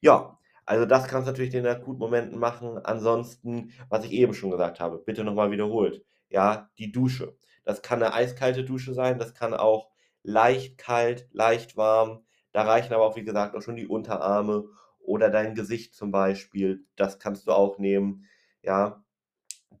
Ja, 0.00 0.38
also 0.66 0.86
das 0.86 1.08
kannst 1.08 1.28
du 1.28 1.32
natürlich 1.32 1.54
in 1.54 1.64
den 1.64 1.72
akuten 1.74 1.98
Momenten 1.98 2.38
machen. 2.38 2.78
Ansonsten, 2.84 3.72
was 3.88 4.04
ich 4.04 4.12
eben 4.12 4.34
schon 4.34 4.50
gesagt 4.50 4.80
habe, 4.80 4.98
bitte 4.98 5.24
nochmal 5.24 5.50
wiederholt 5.50 6.04
ja, 6.30 6.70
die 6.78 6.92
Dusche. 6.92 7.36
Das 7.64 7.82
kann 7.82 8.02
eine 8.02 8.14
eiskalte 8.14 8.64
Dusche 8.64 8.94
sein, 8.94 9.18
das 9.18 9.34
kann 9.34 9.54
auch 9.54 9.90
leicht 10.22 10.78
kalt, 10.78 11.28
leicht 11.32 11.76
warm. 11.76 12.24
Da 12.52 12.62
reichen 12.62 12.94
aber 12.94 13.04
auch, 13.04 13.16
wie 13.16 13.24
gesagt, 13.24 13.54
auch 13.54 13.62
schon 13.62 13.76
die 13.76 13.86
Unterarme 13.86 14.64
oder 14.98 15.30
dein 15.30 15.54
Gesicht 15.54 15.94
zum 15.94 16.10
Beispiel. 16.10 16.86
Das 16.96 17.18
kannst 17.18 17.46
du 17.46 17.52
auch 17.52 17.78
nehmen. 17.78 18.26
Ja, 18.62 19.04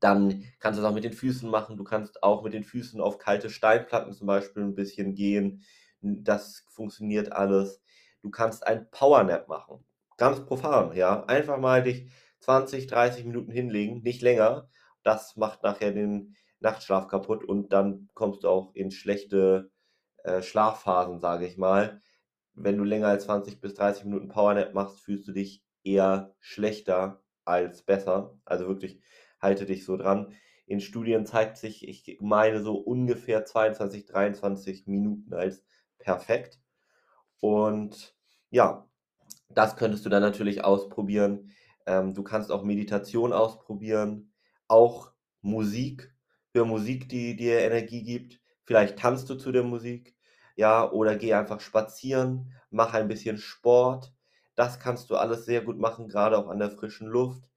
dann 0.00 0.44
kannst 0.58 0.78
du 0.78 0.82
es 0.82 0.88
auch 0.88 0.94
mit 0.94 1.04
den 1.04 1.12
Füßen 1.12 1.48
machen. 1.50 1.76
Du 1.76 1.84
kannst 1.84 2.22
auch 2.22 2.42
mit 2.42 2.54
den 2.54 2.64
Füßen 2.64 3.00
auf 3.00 3.18
kalte 3.18 3.50
Steinplatten 3.50 4.12
zum 4.12 4.26
Beispiel 4.26 4.62
ein 4.62 4.74
bisschen 4.74 5.14
gehen. 5.14 5.62
Das 6.00 6.64
funktioniert 6.68 7.32
alles. 7.32 7.82
Du 8.22 8.30
kannst 8.30 8.66
ein 8.66 8.90
Powernap 8.90 9.48
machen. 9.48 9.84
Ganz 10.16 10.44
profan, 10.44 10.94
ja. 10.96 11.24
Einfach 11.24 11.58
mal 11.58 11.82
dich 11.82 12.10
20, 12.40 12.86
30 12.86 13.24
Minuten 13.24 13.52
hinlegen, 13.52 14.02
nicht 14.02 14.22
länger. 14.22 14.68
Das 15.02 15.36
macht 15.36 15.62
nachher 15.62 15.92
den 15.92 16.36
Nachtschlaf 16.60 17.08
kaputt 17.08 17.44
und 17.44 17.72
dann 17.72 18.08
kommst 18.14 18.44
du 18.44 18.48
auch 18.48 18.74
in 18.74 18.90
schlechte 18.90 19.70
äh, 20.24 20.42
Schlafphasen, 20.42 21.20
sage 21.20 21.46
ich 21.46 21.56
mal. 21.56 22.02
Wenn 22.54 22.76
du 22.76 22.84
länger 22.84 23.08
als 23.08 23.24
20 23.24 23.60
bis 23.60 23.74
30 23.74 24.04
Minuten 24.04 24.28
Powernap 24.28 24.74
machst, 24.74 25.00
fühlst 25.00 25.26
du 25.28 25.32
dich 25.32 25.64
eher 25.82 26.34
schlechter 26.40 27.22
als 27.44 27.82
besser. 27.82 28.38
Also 28.44 28.66
wirklich 28.66 29.00
halte 29.40 29.64
dich 29.64 29.84
so 29.84 29.96
dran. 29.96 30.34
In 30.66 30.80
Studien 30.80 31.26
zeigt 31.26 31.56
sich, 31.56 31.88
ich 31.88 32.18
meine 32.20 32.62
so 32.62 32.76
ungefähr 32.76 33.44
22, 33.44 34.06
23 34.06 34.86
Minuten 34.86 35.32
als 35.34 35.64
perfekt. 35.98 36.60
Und 37.40 38.14
ja, 38.50 38.88
das 39.48 39.76
könntest 39.76 40.04
du 40.04 40.10
dann 40.10 40.22
natürlich 40.22 40.62
ausprobieren. 40.62 41.50
Ähm, 41.86 42.14
du 42.14 42.22
kannst 42.22 42.52
auch 42.52 42.62
Meditation 42.62 43.32
ausprobieren, 43.32 44.32
auch 44.70 45.12
Musik 45.42 46.14
für 46.52 46.64
Musik, 46.64 47.08
die 47.08 47.36
dir 47.36 47.60
Energie 47.60 48.02
gibt. 48.02 48.40
Vielleicht 48.64 48.98
tanzt 48.98 49.28
du 49.30 49.34
zu 49.36 49.52
der 49.52 49.62
Musik, 49.64 50.14
ja, 50.56 50.90
oder 50.90 51.16
geh 51.16 51.34
einfach 51.34 51.60
spazieren, 51.60 52.52
mach 52.70 52.94
ein 52.94 53.08
bisschen 53.08 53.38
Sport. 53.38 54.12
Das 54.54 54.78
kannst 54.78 55.10
du 55.10 55.16
alles 55.16 55.44
sehr 55.46 55.62
gut 55.62 55.78
machen, 55.78 56.08
gerade 56.08 56.36
auch 56.38 56.48
an 56.48 56.58
der 56.58 56.70
frischen 56.70 57.08
Luft. 57.08 57.50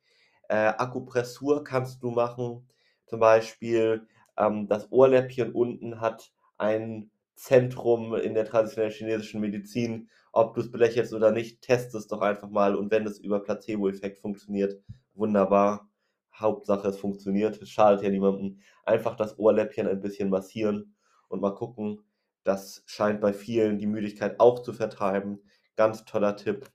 Äh, 0.50 0.74
Akupressur 0.78 1.64
kannst 1.64 2.04
du 2.04 2.12
machen. 2.12 2.68
Zum 3.06 3.20
Beispiel 3.20 4.08
ähm, 4.38 4.68
das 4.68 4.92
Ohrläppchen 4.92 5.52
unten 5.54 6.02
hat 6.02 6.32
ein 6.58 7.12
Zentrum 7.36 8.16
in 8.16 8.34
der 8.36 8.46
traditionellen 8.46 8.94
chinesischen 8.94 9.42
Medizin. 9.42 10.10
Ob 10.32 10.54
du 10.56 10.62
es 10.62 10.72
belächelst 10.72 11.14
oder 11.14 11.32
nicht, 11.32 11.62
test 11.62 11.94
es 11.96 12.08
doch 12.08 12.22
einfach 12.22 12.50
mal. 12.50 12.76
Und 12.76 12.92
wenn 12.92 13.06
es 13.06 13.20
über 13.20 13.42
Placebo-Effekt 13.44 14.20
funktioniert, 14.20 14.82
wunderbar. 15.14 15.90
Hauptsache 16.36 16.88
es 16.88 16.98
funktioniert, 17.00 17.62
es 17.62 17.70
schadet 17.70 18.04
ja 18.04 18.10
niemandem. 18.10 18.60
Einfach 18.86 19.16
das 19.16 19.38
Ohrläppchen 19.40 19.88
ein 19.88 20.00
bisschen 20.02 20.30
massieren 20.30 20.96
und 21.30 21.42
mal 21.42 21.56
gucken. 21.56 22.02
Das 22.44 22.84
scheint 22.88 23.22
bei 23.22 23.34
vielen 23.34 23.78
die 23.80 23.88
Müdigkeit 23.88 24.40
auch 24.40 24.62
zu 24.64 24.74
vertreiben. 24.74 25.40
Ganz 25.76 26.06
toller 26.06 26.36
Tipp. 26.36 26.70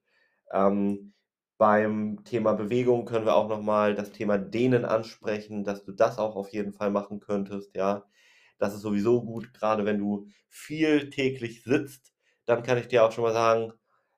Ähm, 0.53 1.13
beim 1.59 2.23
Thema 2.25 2.53
Bewegung 2.55 3.05
können 3.05 3.25
wir 3.27 3.35
auch 3.35 3.49
nochmal 3.49 3.95
das 3.95 4.13
Thema 4.13 4.39
Dehnen 4.39 4.85
ansprechen, 4.85 5.65
dass 5.65 5.85
du 5.85 5.93
das 5.93 6.19
auch 6.19 6.37
auf 6.37 6.51
jeden 6.53 6.73
Fall 6.73 6.91
machen 6.91 7.21
könntest. 7.21 7.75
Ja, 7.77 8.05
das 8.59 8.75
ist 8.75 8.83
sowieso 8.83 9.23
gut, 9.23 9.53
gerade 9.55 9.85
wenn 9.85 9.99
du 9.99 10.27
viel 10.49 11.11
täglich 11.11 11.63
sitzt. 11.65 12.13
Dann 12.47 12.63
kann 12.63 12.79
ich 12.79 12.89
dir 12.89 13.05
auch 13.05 13.13
schon 13.13 13.25
mal 13.25 13.33
sagen, 13.33 13.73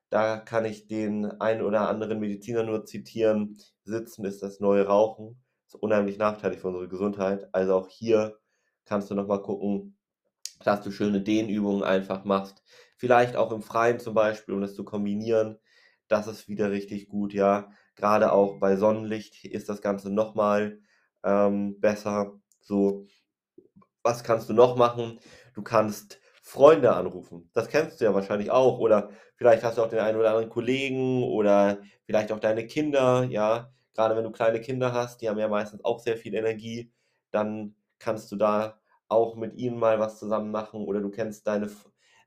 da 0.09 0.37
kann 0.37 0.65
ich 0.65 0.87
den 0.87 1.25
einen 1.41 1.61
oder 1.63 1.89
anderen 1.89 2.19
Mediziner 2.19 2.63
nur 2.63 2.85
zitieren. 2.85 3.57
Sitzen 3.83 4.25
ist 4.25 4.43
das 4.43 4.59
neue 4.59 4.85
Rauchen. 4.85 5.41
Ist 5.65 5.75
unheimlich 5.75 6.17
nachteilig 6.17 6.59
für 6.59 6.67
unsere 6.67 6.87
Gesundheit. 6.87 7.53
Also 7.53 7.75
auch 7.75 7.87
hier 7.87 8.37
kannst 8.85 9.09
du 9.09 9.15
nochmal 9.15 9.41
gucken, 9.41 9.97
dass 10.63 10.81
du 10.81 10.91
schöne 10.91 11.21
Dehnübungen 11.21 11.83
einfach 11.83 12.23
machst. 12.23 12.63
Vielleicht 12.97 13.35
auch 13.35 13.51
im 13.51 13.61
Freien 13.61 13.99
zum 13.99 14.13
Beispiel, 14.13 14.53
um 14.53 14.61
das 14.61 14.75
zu 14.75 14.83
kombinieren. 14.83 15.57
Das 16.07 16.27
ist 16.27 16.47
wieder 16.47 16.71
richtig 16.71 17.07
gut, 17.09 17.33
ja. 17.33 17.71
Gerade 17.95 18.31
auch 18.31 18.59
bei 18.59 18.75
Sonnenlicht 18.75 19.45
ist 19.45 19.69
das 19.69 19.81
Ganze 19.81 20.11
nochmal 20.11 20.79
ähm, 21.23 21.79
besser. 21.79 22.39
So, 22.59 23.07
was 24.03 24.23
kannst 24.23 24.49
du 24.49 24.53
noch 24.53 24.75
machen? 24.75 25.19
Du 25.53 25.63
kannst 25.63 26.20
Freunde 26.51 26.93
anrufen. 26.93 27.49
Das 27.53 27.69
kennst 27.69 28.01
du 28.01 28.05
ja 28.05 28.13
wahrscheinlich 28.13 28.51
auch. 28.51 28.77
Oder 28.79 29.09
vielleicht 29.35 29.63
hast 29.63 29.77
du 29.77 29.83
auch 29.83 29.87
den 29.87 29.99
einen 29.99 30.17
oder 30.17 30.29
anderen 30.31 30.49
Kollegen 30.49 31.23
oder 31.23 31.79
vielleicht 32.03 32.29
auch 32.33 32.39
deine 32.39 32.67
Kinder. 32.67 33.23
Ja, 33.29 33.71
gerade 33.93 34.17
wenn 34.17 34.25
du 34.25 34.31
kleine 34.31 34.59
Kinder 34.59 34.91
hast, 34.91 35.21
die 35.21 35.29
haben 35.29 35.39
ja 35.39 35.47
meistens 35.47 35.85
auch 35.85 35.99
sehr 35.99 36.17
viel 36.17 36.35
Energie. 36.35 36.91
Dann 37.31 37.75
kannst 37.99 38.29
du 38.33 38.35
da 38.35 38.81
auch 39.07 39.37
mit 39.37 39.53
ihnen 39.55 39.79
mal 39.79 39.99
was 40.01 40.19
zusammen 40.19 40.51
machen. 40.51 40.83
Oder 40.83 40.99
du 40.99 41.09
kennst 41.09 41.47
deine, 41.47 41.69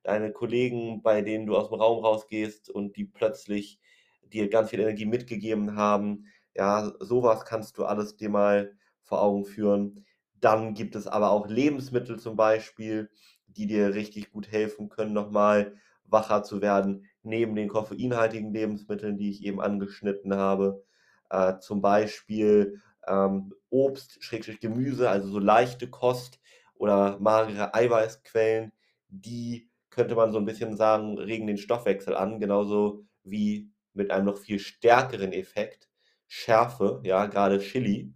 deine 0.04 0.32
Kollegen, 0.32 1.02
bei 1.02 1.20
denen 1.20 1.44
du 1.46 1.54
aus 1.54 1.68
dem 1.68 1.78
Raum 1.78 2.02
rausgehst 2.02 2.70
und 2.70 2.96
die 2.96 3.04
plötzlich 3.04 3.78
dir 4.22 4.48
ganz 4.48 4.70
viel 4.70 4.80
Energie 4.80 5.04
mitgegeben 5.04 5.76
haben. 5.76 6.24
Ja, 6.54 6.92
sowas 6.98 7.44
kannst 7.44 7.76
du 7.76 7.84
alles 7.84 8.16
dir 8.16 8.30
mal 8.30 8.72
vor 9.02 9.20
Augen 9.20 9.44
führen. 9.44 10.06
Dann 10.40 10.72
gibt 10.72 10.96
es 10.96 11.06
aber 11.06 11.30
auch 11.30 11.46
Lebensmittel 11.46 12.18
zum 12.18 12.36
Beispiel, 12.36 13.10
die 13.56 13.66
dir 13.66 13.94
richtig 13.94 14.32
gut 14.32 14.50
helfen 14.50 14.88
können, 14.88 15.12
nochmal 15.12 15.74
wacher 16.06 16.42
zu 16.42 16.60
werden, 16.60 17.06
neben 17.22 17.54
den 17.54 17.68
koffeinhaltigen 17.68 18.52
Lebensmitteln, 18.52 19.16
die 19.16 19.30
ich 19.30 19.44
eben 19.44 19.60
angeschnitten 19.60 20.34
habe. 20.34 20.84
Äh, 21.30 21.58
zum 21.58 21.80
Beispiel 21.80 22.80
ähm, 23.06 23.54
Obst, 23.70 24.22
Schrägstrich 24.22 24.60
Gemüse, 24.60 25.08
also 25.10 25.28
so 25.28 25.38
leichte 25.38 25.88
Kost 25.88 26.40
oder 26.74 27.18
magere 27.20 27.74
Eiweißquellen, 27.74 28.72
die 29.08 29.70
könnte 29.90 30.14
man 30.14 30.32
so 30.32 30.38
ein 30.38 30.44
bisschen 30.44 30.76
sagen, 30.76 31.18
regen 31.18 31.46
den 31.46 31.58
Stoffwechsel 31.58 32.14
an, 32.16 32.40
genauso 32.40 33.04
wie 33.22 33.70
mit 33.92 34.10
einem 34.10 34.26
noch 34.26 34.38
viel 34.38 34.58
stärkeren 34.58 35.32
Effekt 35.32 35.88
Schärfe, 36.26 37.00
ja, 37.04 37.26
gerade 37.26 37.58
Chili. 37.60 38.12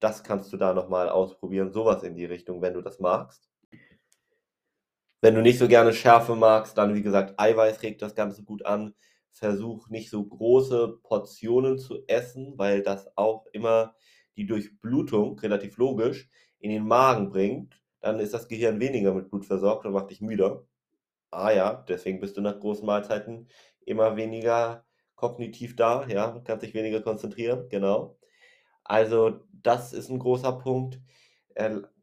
Das 0.00 0.24
kannst 0.24 0.52
du 0.52 0.56
da 0.56 0.72
nochmal 0.74 1.08
ausprobieren, 1.08 1.72
sowas 1.72 2.02
in 2.02 2.14
die 2.16 2.24
Richtung, 2.24 2.62
wenn 2.62 2.74
du 2.74 2.80
das 2.82 2.98
magst. 3.00 3.49
Wenn 5.20 5.34
du 5.34 5.42
nicht 5.42 5.58
so 5.58 5.68
gerne 5.68 5.92
Schärfe 5.92 6.34
magst, 6.34 6.78
dann 6.78 6.94
wie 6.94 7.02
gesagt, 7.02 7.34
Eiweiß 7.38 7.82
regt 7.82 8.02
das 8.02 8.14
Ganze 8.14 8.42
gut 8.42 8.64
an. 8.64 8.94
Versuch 9.30 9.88
nicht 9.90 10.10
so 10.10 10.24
große 10.24 10.98
Portionen 11.02 11.78
zu 11.78 12.02
essen, 12.06 12.54
weil 12.58 12.82
das 12.82 13.06
auch 13.16 13.46
immer 13.52 13.94
die 14.36 14.46
Durchblutung, 14.46 15.38
relativ 15.38 15.76
logisch, 15.76 16.28
in 16.58 16.70
den 16.70 16.86
Magen 16.86 17.30
bringt. 17.30 17.80
Dann 18.00 18.18
ist 18.18 18.34
das 18.34 18.48
Gehirn 18.48 18.80
weniger 18.80 19.14
mit 19.14 19.28
Blut 19.30 19.44
versorgt 19.44 19.84
und 19.86 19.92
macht 19.92 20.10
dich 20.10 20.20
müde. 20.20 20.66
Ah 21.30 21.50
ja, 21.52 21.84
deswegen 21.88 22.20
bist 22.20 22.36
du 22.36 22.40
nach 22.40 22.58
großen 22.60 22.86
Mahlzeiten 22.86 23.48
immer 23.86 24.16
weniger 24.16 24.84
kognitiv 25.16 25.76
da, 25.76 26.06
ja, 26.08 26.40
kannst 26.44 26.64
dich 26.64 26.74
weniger 26.74 27.02
konzentrieren, 27.02 27.68
genau. 27.68 28.18
Also 28.84 29.40
das 29.52 29.92
ist 29.92 30.10
ein 30.10 30.18
großer 30.18 30.52
Punkt. 30.54 31.00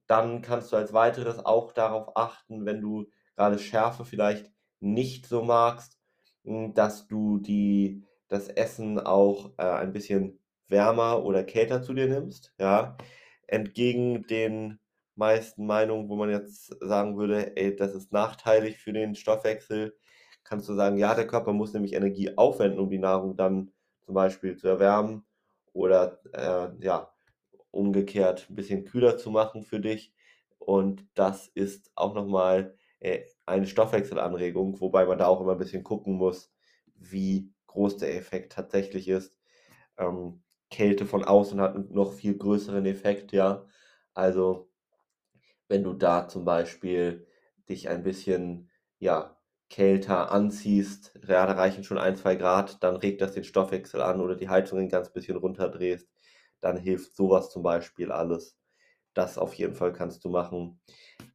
Dann 0.07 0.41
kannst 0.41 0.71
du 0.71 0.77
als 0.77 0.93
weiteres 0.93 1.45
auch 1.45 1.73
darauf 1.73 2.15
achten, 2.15 2.65
wenn 2.65 2.81
du 2.81 3.07
gerade 3.35 3.59
Schärfe 3.59 4.05
vielleicht 4.05 4.51
nicht 4.79 5.27
so 5.27 5.43
magst, 5.43 5.99
hm, 6.43 6.73
dass 6.73 7.07
du 7.07 7.39
die, 7.39 8.03
das 8.27 8.47
Essen 8.49 8.99
auch 8.99 9.51
äh, 9.57 9.63
ein 9.63 9.93
bisschen 9.93 10.39
wärmer 10.67 11.23
oder 11.23 11.43
kälter 11.43 11.81
zu 11.81 11.93
dir 11.93 12.07
nimmst. 12.07 12.53
Ja? 12.59 12.97
Entgegen 13.47 14.25
den 14.27 14.79
meisten 15.15 15.65
Meinungen, 15.65 16.09
wo 16.09 16.15
man 16.15 16.29
jetzt 16.29 16.75
sagen 16.81 17.17
würde, 17.17 17.55
ey, 17.57 17.75
das 17.75 17.95
ist 17.95 18.11
nachteilig 18.11 18.77
für 18.77 18.93
den 18.93 19.15
Stoffwechsel, 19.15 19.97
kannst 20.43 20.69
du 20.69 20.73
sagen, 20.73 20.97
ja, 20.97 21.15
der 21.15 21.27
Körper 21.27 21.53
muss 21.53 21.73
nämlich 21.73 21.93
Energie 21.93 22.37
aufwenden, 22.37 22.79
um 22.79 22.89
die 22.89 22.99
Nahrung 22.99 23.35
dann 23.35 23.71
zum 24.05 24.15
Beispiel 24.15 24.55
zu 24.55 24.67
erwärmen 24.67 25.25
oder 25.73 26.19
äh, 26.33 26.69
ja, 26.85 27.11
umgekehrt 27.71 28.47
ein 28.49 28.55
bisschen 28.55 28.85
kühler 28.85 29.17
zu 29.17 29.31
machen 29.31 29.63
für 29.63 29.79
dich. 29.79 30.13
Und 30.59 31.05
das 31.13 31.47
ist 31.47 31.91
auch 31.95 32.13
nochmal 32.13 32.75
äh, 32.99 33.23
eine 33.45 33.67
Stoffwechselanregung, 33.67 34.79
wobei 34.81 35.05
man 35.05 35.17
da 35.17 35.27
auch 35.27 35.41
immer 35.41 35.53
ein 35.53 35.57
bisschen 35.59 35.83
gucken 35.83 36.13
muss, 36.15 36.51
wie 36.95 37.53
groß 37.67 37.97
der 37.97 38.15
Effekt 38.15 38.53
tatsächlich 38.53 39.07
ist. 39.07 39.35
Ähm, 39.97 40.43
Kälte 40.69 41.05
von 41.05 41.23
außen 41.23 41.61
hat 41.61 41.75
einen 41.75 41.93
noch 41.93 42.13
viel 42.13 42.37
größeren 42.37 42.85
Effekt, 42.85 43.31
ja. 43.31 43.65
Also 44.13 44.69
wenn 45.67 45.83
du 45.83 45.93
da 45.93 46.27
zum 46.27 46.45
Beispiel 46.45 47.27
dich 47.69 47.89
ein 47.89 48.03
bisschen, 48.03 48.69
ja, 48.99 49.37
kälter 49.69 50.31
anziehst, 50.31 51.13
ja, 51.27 51.45
da 51.45 51.53
reichen 51.53 51.83
schon 51.83 51.97
ein, 51.97 52.15
zwei 52.15 52.35
Grad, 52.35 52.81
dann 52.83 52.95
regt 52.95 53.21
das 53.21 53.33
den 53.33 53.43
Stoffwechsel 53.43 54.01
an 54.01 54.21
oder 54.21 54.35
die 54.35 54.49
Heizung 54.49 54.79
ein 54.79 54.89
ganz 54.89 55.11
bisschen 55.11 55.37
runterdrehst, 55.37 56.07
dann 56.61 56.77
hilft 56.77 57.15
sowas 57.15 57.49
zum 57.49 57.63
Beispiel 57.63 58.11
alles. 58.11 58.57
Das 59.13 59.37
auf 59.37 59.53
jeden 59.55 59.75
Fall 59.75 59.93
kannst 59.93 60.23
du 60.25 60.29
machen. 60.29 60.79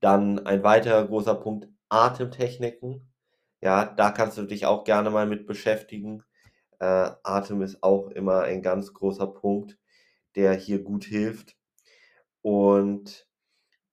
Dann 0.00 0.46
ein 0.46 0.62
weiterer 0.62 1.06
großer 1.06 1.34
Punkt, 1.34 1.68
Atemtechniken. 1.88 3.12
Ja, 3.60 3.86
da 3.86 4.10
kannst 4.10 4.38
du 4.38 4.42
dich 4.44 4.66
auch 4.66 4.84
gerne 4.84 5.10
mal 5.10 5.26
mit 5.26 5.46
beschäftigen. 5.46 6.24
Äh, 6.80 7.10
Atem 7.22 7.62
ist 7.62 7.82
auch 7.82 8.08
immer 8.08 8.42
ein 8.42 8.62
ganz 8.62 8.92
großer 8.92 9.26
Punkt, 9.26 9.78
der 10.36 10.54
hier 10.54 10.82
gut 10.82 11.04
hilft. 11.04 11.56
Und 12.42 13.28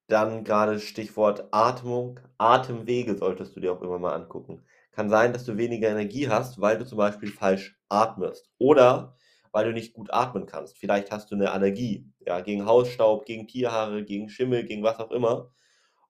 dann 0.08 0.44
gerade 0.44 0.80
Stichwort 0.80 1.48
Atmung, 1.52 2.20
Atemwege 2.40 3.16
solltest 3.16 3.56
du 3.56 3.60
dir 3.60 3.74
auch 3.74 3.82
immer 3.82 4.00
mal 4.00 4.14
angucken. 4.14 4.66
Kann 4.92 5.10
sein, 5.10 5.34
dass 5.34 5.46
du 5.46 5.58
weniger 5.58 5.90
Energie 5.90 6.30
hast, 6.30 6.60
weil 6.60 6.80
du 6.80 6.86
zum 6.86 6.98
Beispiel 6.98 7.32
falsch 7.32 7.80
atmest 7.90 8.50
oder 8.58 9.16
weil 9.52 9.66
du 9.66 9.74
nicht 9.74 9.94
gut 9.94 10.12
atmen 10.14 10.46
kannst. 10.46 10.78
Vielleicht 10.78 11.12
hast 11.12 11.32
du 11.32 11.36
eine 11.36 11.52
Allergie, 11.52 12.08
ja, 12.20 12.42
gegen 12.42 12.66
Hausstaub, 12.66 13.26
gegen 13.26 13.48
Tierhaare, 13.48 14.04
gegen 14.04 14.30
Schimmel, 14.30 14.66
gegen 14.66 14.84
was 14.84 15.00
auch 15.00 15.12
immer. 15.12 15.52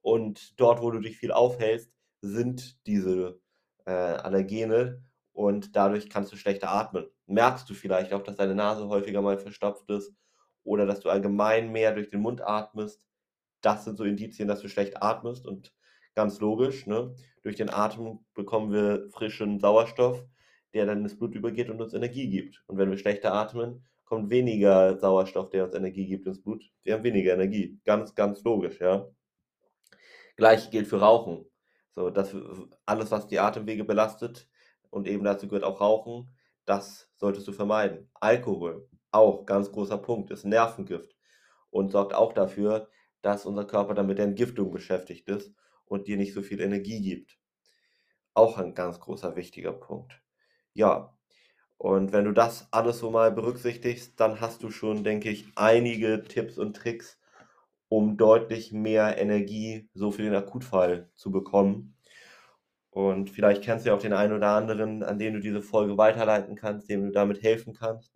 Und 0.02 0.60
dort, 0.60 0.82
wo 0.82 0.91
du 0.91 0.99
dich 0.99 1.17
viel 1.17 1.32
aufhältst, 1.32 1.91
sind 2.21 2.86
diese 2.88 3.39
äh, 3.86 3.91
Allergene 3.91 5.04
und 5.34 5.75
dadurch 5.75 6.10
kannst 6.10 6.32
du 6.32 6.38
schlechter 6.38 6.71
atmen. 6.71 7.06
Merkst 7.28 7.69
du 7.69 7.73
vielleicht 7.73 8.13
auch, 8.13 8.23
dass 8.23 8.36
deine 8.36 8.56
Nase 8.56 8.88
häufiger 8.88 9.21
mal 9.21 9.38
verstopft 9.38 9.89
ist 9.89 10.13
oder 10.63 10.86
dass 10.86 10.99
du 10.99 11.10
allgemein 11.10 11.71
mehr 11.71 11.93
durch 11.93 12.10
den 12.10 12.21
Mund 12.21 12.41
atmest 12.41 13.02
das 13.62 13.86
sind 13.86 13.97
so 13.97 14.04
Indizien, 14.04 14.47
dass 14.47 14.62
du 14.62 14.69
schlecht 14.69 15.02
atmest 15.02 15.45
und 15.45 15.73
ganz 16.15 16.39
logisch, 16.39 16.88
ne? 16.88 17.15
durch 17.41 17.56
den 17.56 17.69
Atem 17.69 18.19
bekommen 18.34 18.71
wir 18.71 19.10
frischen 19.12 19.60
Sauerstoff, 19.60 20.25
der 20.73 20.86
dann 20.86 21.01
ins 21.01 21.17
Blut 21.17 21.36
übergeht 21.36 21.69
und 21.69 21.82
uns 21.82 21.93
Energie 21.93 22.29
gibt. 22.29 22.63
Und 22.67 22.77
wenn 22.77 22.89
wir 22.89 22.97
schlechter 22.97 23.34
atmen, 23.34 23.86
kommt 24.05 24.29
weniger 24.29 24.97
Sauerstoff, 24.99 25.49
der 25.49 25.65
uns 25.65 25.75
Energie 25.75 26.08
gibt 26.08 26.27
ins 26.27 26.41
Blut. 26.41 26.63
Wir 26.84 26.95
haben 26.95 27.03
weniger 27.03 27.34
Energie. 27.34 27.79
Ganz, 27.86 28.15
ganz 28.15 28.43
logisch, 28.43 28.79
ja. 28.79 29.08
Gleich 30.36 30.71
gilt 30.71 30.88
für 30.88 30.99
Rauchen. 30.99 31.45
So, 31.95 32.10
dass 32.10 32.36
alles, 32.86 33.12
was 33.12 33.27
die 33.27 33.39
Atemwege 33.39 33.84
belastet, 33.84 34.47
und 34.89 35.08
eben 35.08 35.23
dazu 35.23 35.47
gehört 35.47 35.63
auch 35.63 35.82
Rauchen, 35.82 36.29
das 36.65 37.12
solltest 37.15 37.47
du 37.47 37.51
vermeiden. 37.51 38.10
Alkohol, 38.15 38.88
auch 39.12 39.45
ganz 39.45 39.71
großer 39.71 39.97
Punkt, 39.97 40.32
ist 40.32 40.45
Nervengift 40.45 41.15
und 41.69 41.91
sorgt 41.91 42.13
auch 42.13 42.34
dafür, 42.34 42.89
dass 43.21 43.45
unser 43.45 43.65
Körper 43.65 43.93
dann 43.93 44.08
mit 44.08 44.17
der 44.17 44.25
Entgiftung 44.25 44.71
beschäftigt 44.71 45.27
ist 45.27 45.53
und 45.86 46.08
dir 46.08 46.17
nicht 46.17 46.34
so 46.34 46.41
viel 46.41 46.62
Energie 46.62 47.01
gibt. 47.01 47.38
Auch 48.34 48.58
ein 48.58 48.73
ganz 48.73 48.99
großer 48.99 49.36
wichtiger 49.36 49.73
Punkt. 49.73 50.21
Ja, 50.73 51.13
und 51.77 52.13
wenn 52.13 52.25
du 52.25 52.34
das 52.34 52.67
alles 52.71 52.99
so 52.99 53.12
mal 53.12 53.32
berücksichtigst, 53.32 54.19
dann 54.19 54.41
hast 54.41 54.63
du 54.63 54.71
schon, 54.71 55.03
denke 55.03 55.29
ich, 55.29 55.47
einige 55.55 56.23
Tipps 56.23 56.58
und 56.58 56.75
Tricks, 56.75 57.19
um 57.89 58.17
deutlich 58.17 58.73
mehr 58.73 59.17
Energie 59.19 59.89
so 59.93 60.12
für 60.12 60.23
den 60.23 60.36
Akutfall 60.36 61.12
zu 61.15 61.32
bekommen. 61.32 61.97
Und 62.91 63.29
vielleicht 63.32 63.63
kennst 63.63 63.86
du 63.86 63.89
ja 63.91 63.95
auch 63.95 64.01
den 64.01 64.13
einen 64.13 64.34
oder 64.34 64.49
anderen, 64.49 65.03
an 65.03 65.19
den 65.19 65.34
du 65.36 65.39
diese 65.41 65.62
Folge 65.62 65.97
weiterleiten 65.97 66.55
kannst, 66.55 66.89
dem 66.89 67.03
du 67.05 67.12
damit 67.12 67.43
helfen 67.43 67.73
kannst. 67.73 68.13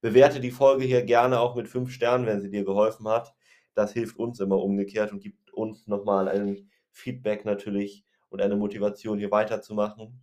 Bewerte 0.00 0.40
die 0.40 0.50
Folge 0.50 0.84
hier 0.84 1.04
gerne 1.04 1.40
auch 1.40 1.54
mit 1.56 1.68
fünf 1.68 1.92
Sternen, 1.92 2.26
wenn 2.26 2.40
sie 2.42 2.50
dir 2.50 2.64
geholfen 2.64 3.08
hat 3.08 3.34
das 3.74 3.92
hilft 3.92 4.18
uns 4.18 4.40
immer 4.40 4.58
umgekehrt 4.58 5.12
und 5.12 5.20
gibt 5.20 5.54
uns 5.54 5.86
nochmal 5.86 6.28
ein 6.28 6.68
Feedback 6.90 7.44
natürlich 7.44 8.04
und 8.28 8.42
eine 8.42 8.56
Motivation, 8.56 9.18
hier 9.20 9.30
weiterzumachen. 9.30 10.20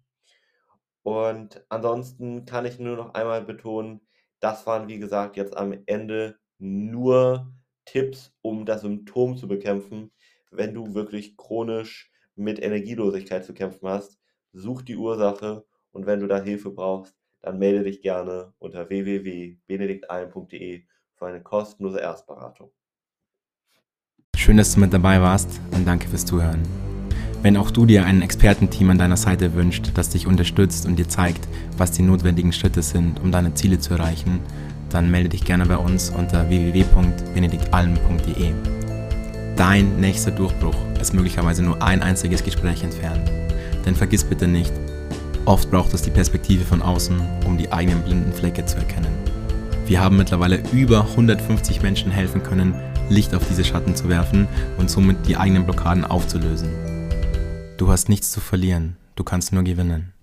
Und 1.06 1.64
ansonsten 1.70 2.46
kann 2.46 2.66
ich 2.66 2.80
nur 2.80 2.96
noch 2.96 3.14
einmal 3.14 3.44
betonen, 3.44 4.02
das 4.40 4.66
waren 4.66 4.88
wie 4.88 4.98
gesagt 4.98 5.38
jetzt 5.38 5.56
am 5.56 5.78
Ende 5.86 6.40
nur 6.58 7.54
Tipps, 7.86 8.34
um 8.42 8.66
das 8.66 8.82
Symptom 8.82 9.38
zu 9.38 9.48
bekämpfen. 9.48 10.12
Wenn 10.50 10.74
du 10.74 10.96
wirklich 10.96 11.38
chronisch 11.38 12.12
mit 12.34 12.60
Energielosigkeit 12.60 13.46
zu 13.46 13.54
kämpfen 13.54 13.88
hast, 13.88 14.18
such 14.52 14.82
die 14.82 14.96
Ursache 14.96 15.64
und 15.92 16.08
wenn 16.08 16.22
du 16.22 16.28
da 16.28 16.42
Hilfe 16.42 16.72
brauchst, 16.72 17.16
dann 17.44 17.60
melde 17.60 17.84
dich 17.84 18.02
gerne 18.02 18.56
unter 18.58 18.90
www.benediktallen.de 18.90 20.86
für 21.14 21.26
eine 21.28 21.44
kostenlose 21.44 22.00
Erstberatung. 22.00 22.72
Schön, 24.36 24.58
dass 24.58 24.74
du 24.74 24.80
mit 24.80 24.92
dabei 24.92 25.22
warst 25.22 25.62
und 25.72 25.86
danke 25.86 26.08
fürs 26.08 26.26
Zuhören. 26.26 26.64
Wenn 27.46 27.56
auch 27.58 27.70
du 27.70 27.86
dir 27.86 28.06
ein 28.06 28.24
Expertenteam 28.24 28.90
an 28.90 28.98
deiner 28.98 29.18
Seite 29.18 29.54
wünscht, 29.54 29.92
das 29.94 30.10
dich 30.10 30.26
unterstützt 30.26 30.88
und 30.88 30.96
dir 30.96 31.08
zeigt, 31.08 31.48
was 31.78 31.92
die 31.92 32.02
notwendigen 32.02 32.52
Schritte 32.52 32.82
sind, 32.82 33.22
um 33.22 33.32
deine 33.32 33.54
Ziele 33.54 33.78
zu 33.78 33.94
erreichen, 33.94 34.40
dann 34.90 35.12
melde 35.12 35.30
dich 35.30 35.46
gerne 35.46 35.68
bei 35.68 35.78
uns 35.78 36.10
unter 36.10 36.50
www.benediktalm.de. 36.50 38.52
Dein 39.56 40.00
nächster 40.00 40.32
Durchbruch 40.32 40.74
ist 41.00 41.14
möglicherweise 41.14 41.62
nur 41.62 41.84
ein 41.84 42.02
einziges 42.02 42.44
Gespräch 42.44 42.82
entfernt. 42.82 43.30
Denn 43.86 43.94
vergiss 43.94 44.24
bitte 44.24 44.48
nicht, 44.48 44.74
oft 45.46 45.70
braucht 45.70 45.94
es 45.94 46.02
die 46.02 46.10
Perspektive 46.10 46.66
von 46.66 46.82
außen, 46.82 47.22
um 47.46 47.60
die 47.60 47.72
eigenen 47.72 48.02
blinden 48.02 48.34
Flecke 48.34 48.66
zu 48.66 48.78
erkennen. 48.78 49.14
Wir 49.86 50.02
haben 50.02 50.18
mittlerweile 50.18 50.64
über 50.74 51.02
150 51.12 51.84
Menschen 51.84 52.10
helfen 52.10 52.42
können, 52.42 52.74
Licht 53.10 53.36
auf 53.36 53.48
diese 53.48 53.64
Schatten 53.64 53.96
zu 53.96 54.10
werfen 54.10 54.48
und 54.80 54.90
somit 54.90 55.28
die 55.28 55.38
eigenen 55.38 55.66
Blockaden 55.66 56.06
aufzulösen. 56.06 56.95
Du 57.78 57.90
hast 57.90 58.08
nichts 58.08 58.32
zu 58.32 58.40
verlieren, 58.40 58.96
du 59.16 59.26
kannst 59.26 59.52
nur 59.52 59.64
gewinnen. 59.64 60.15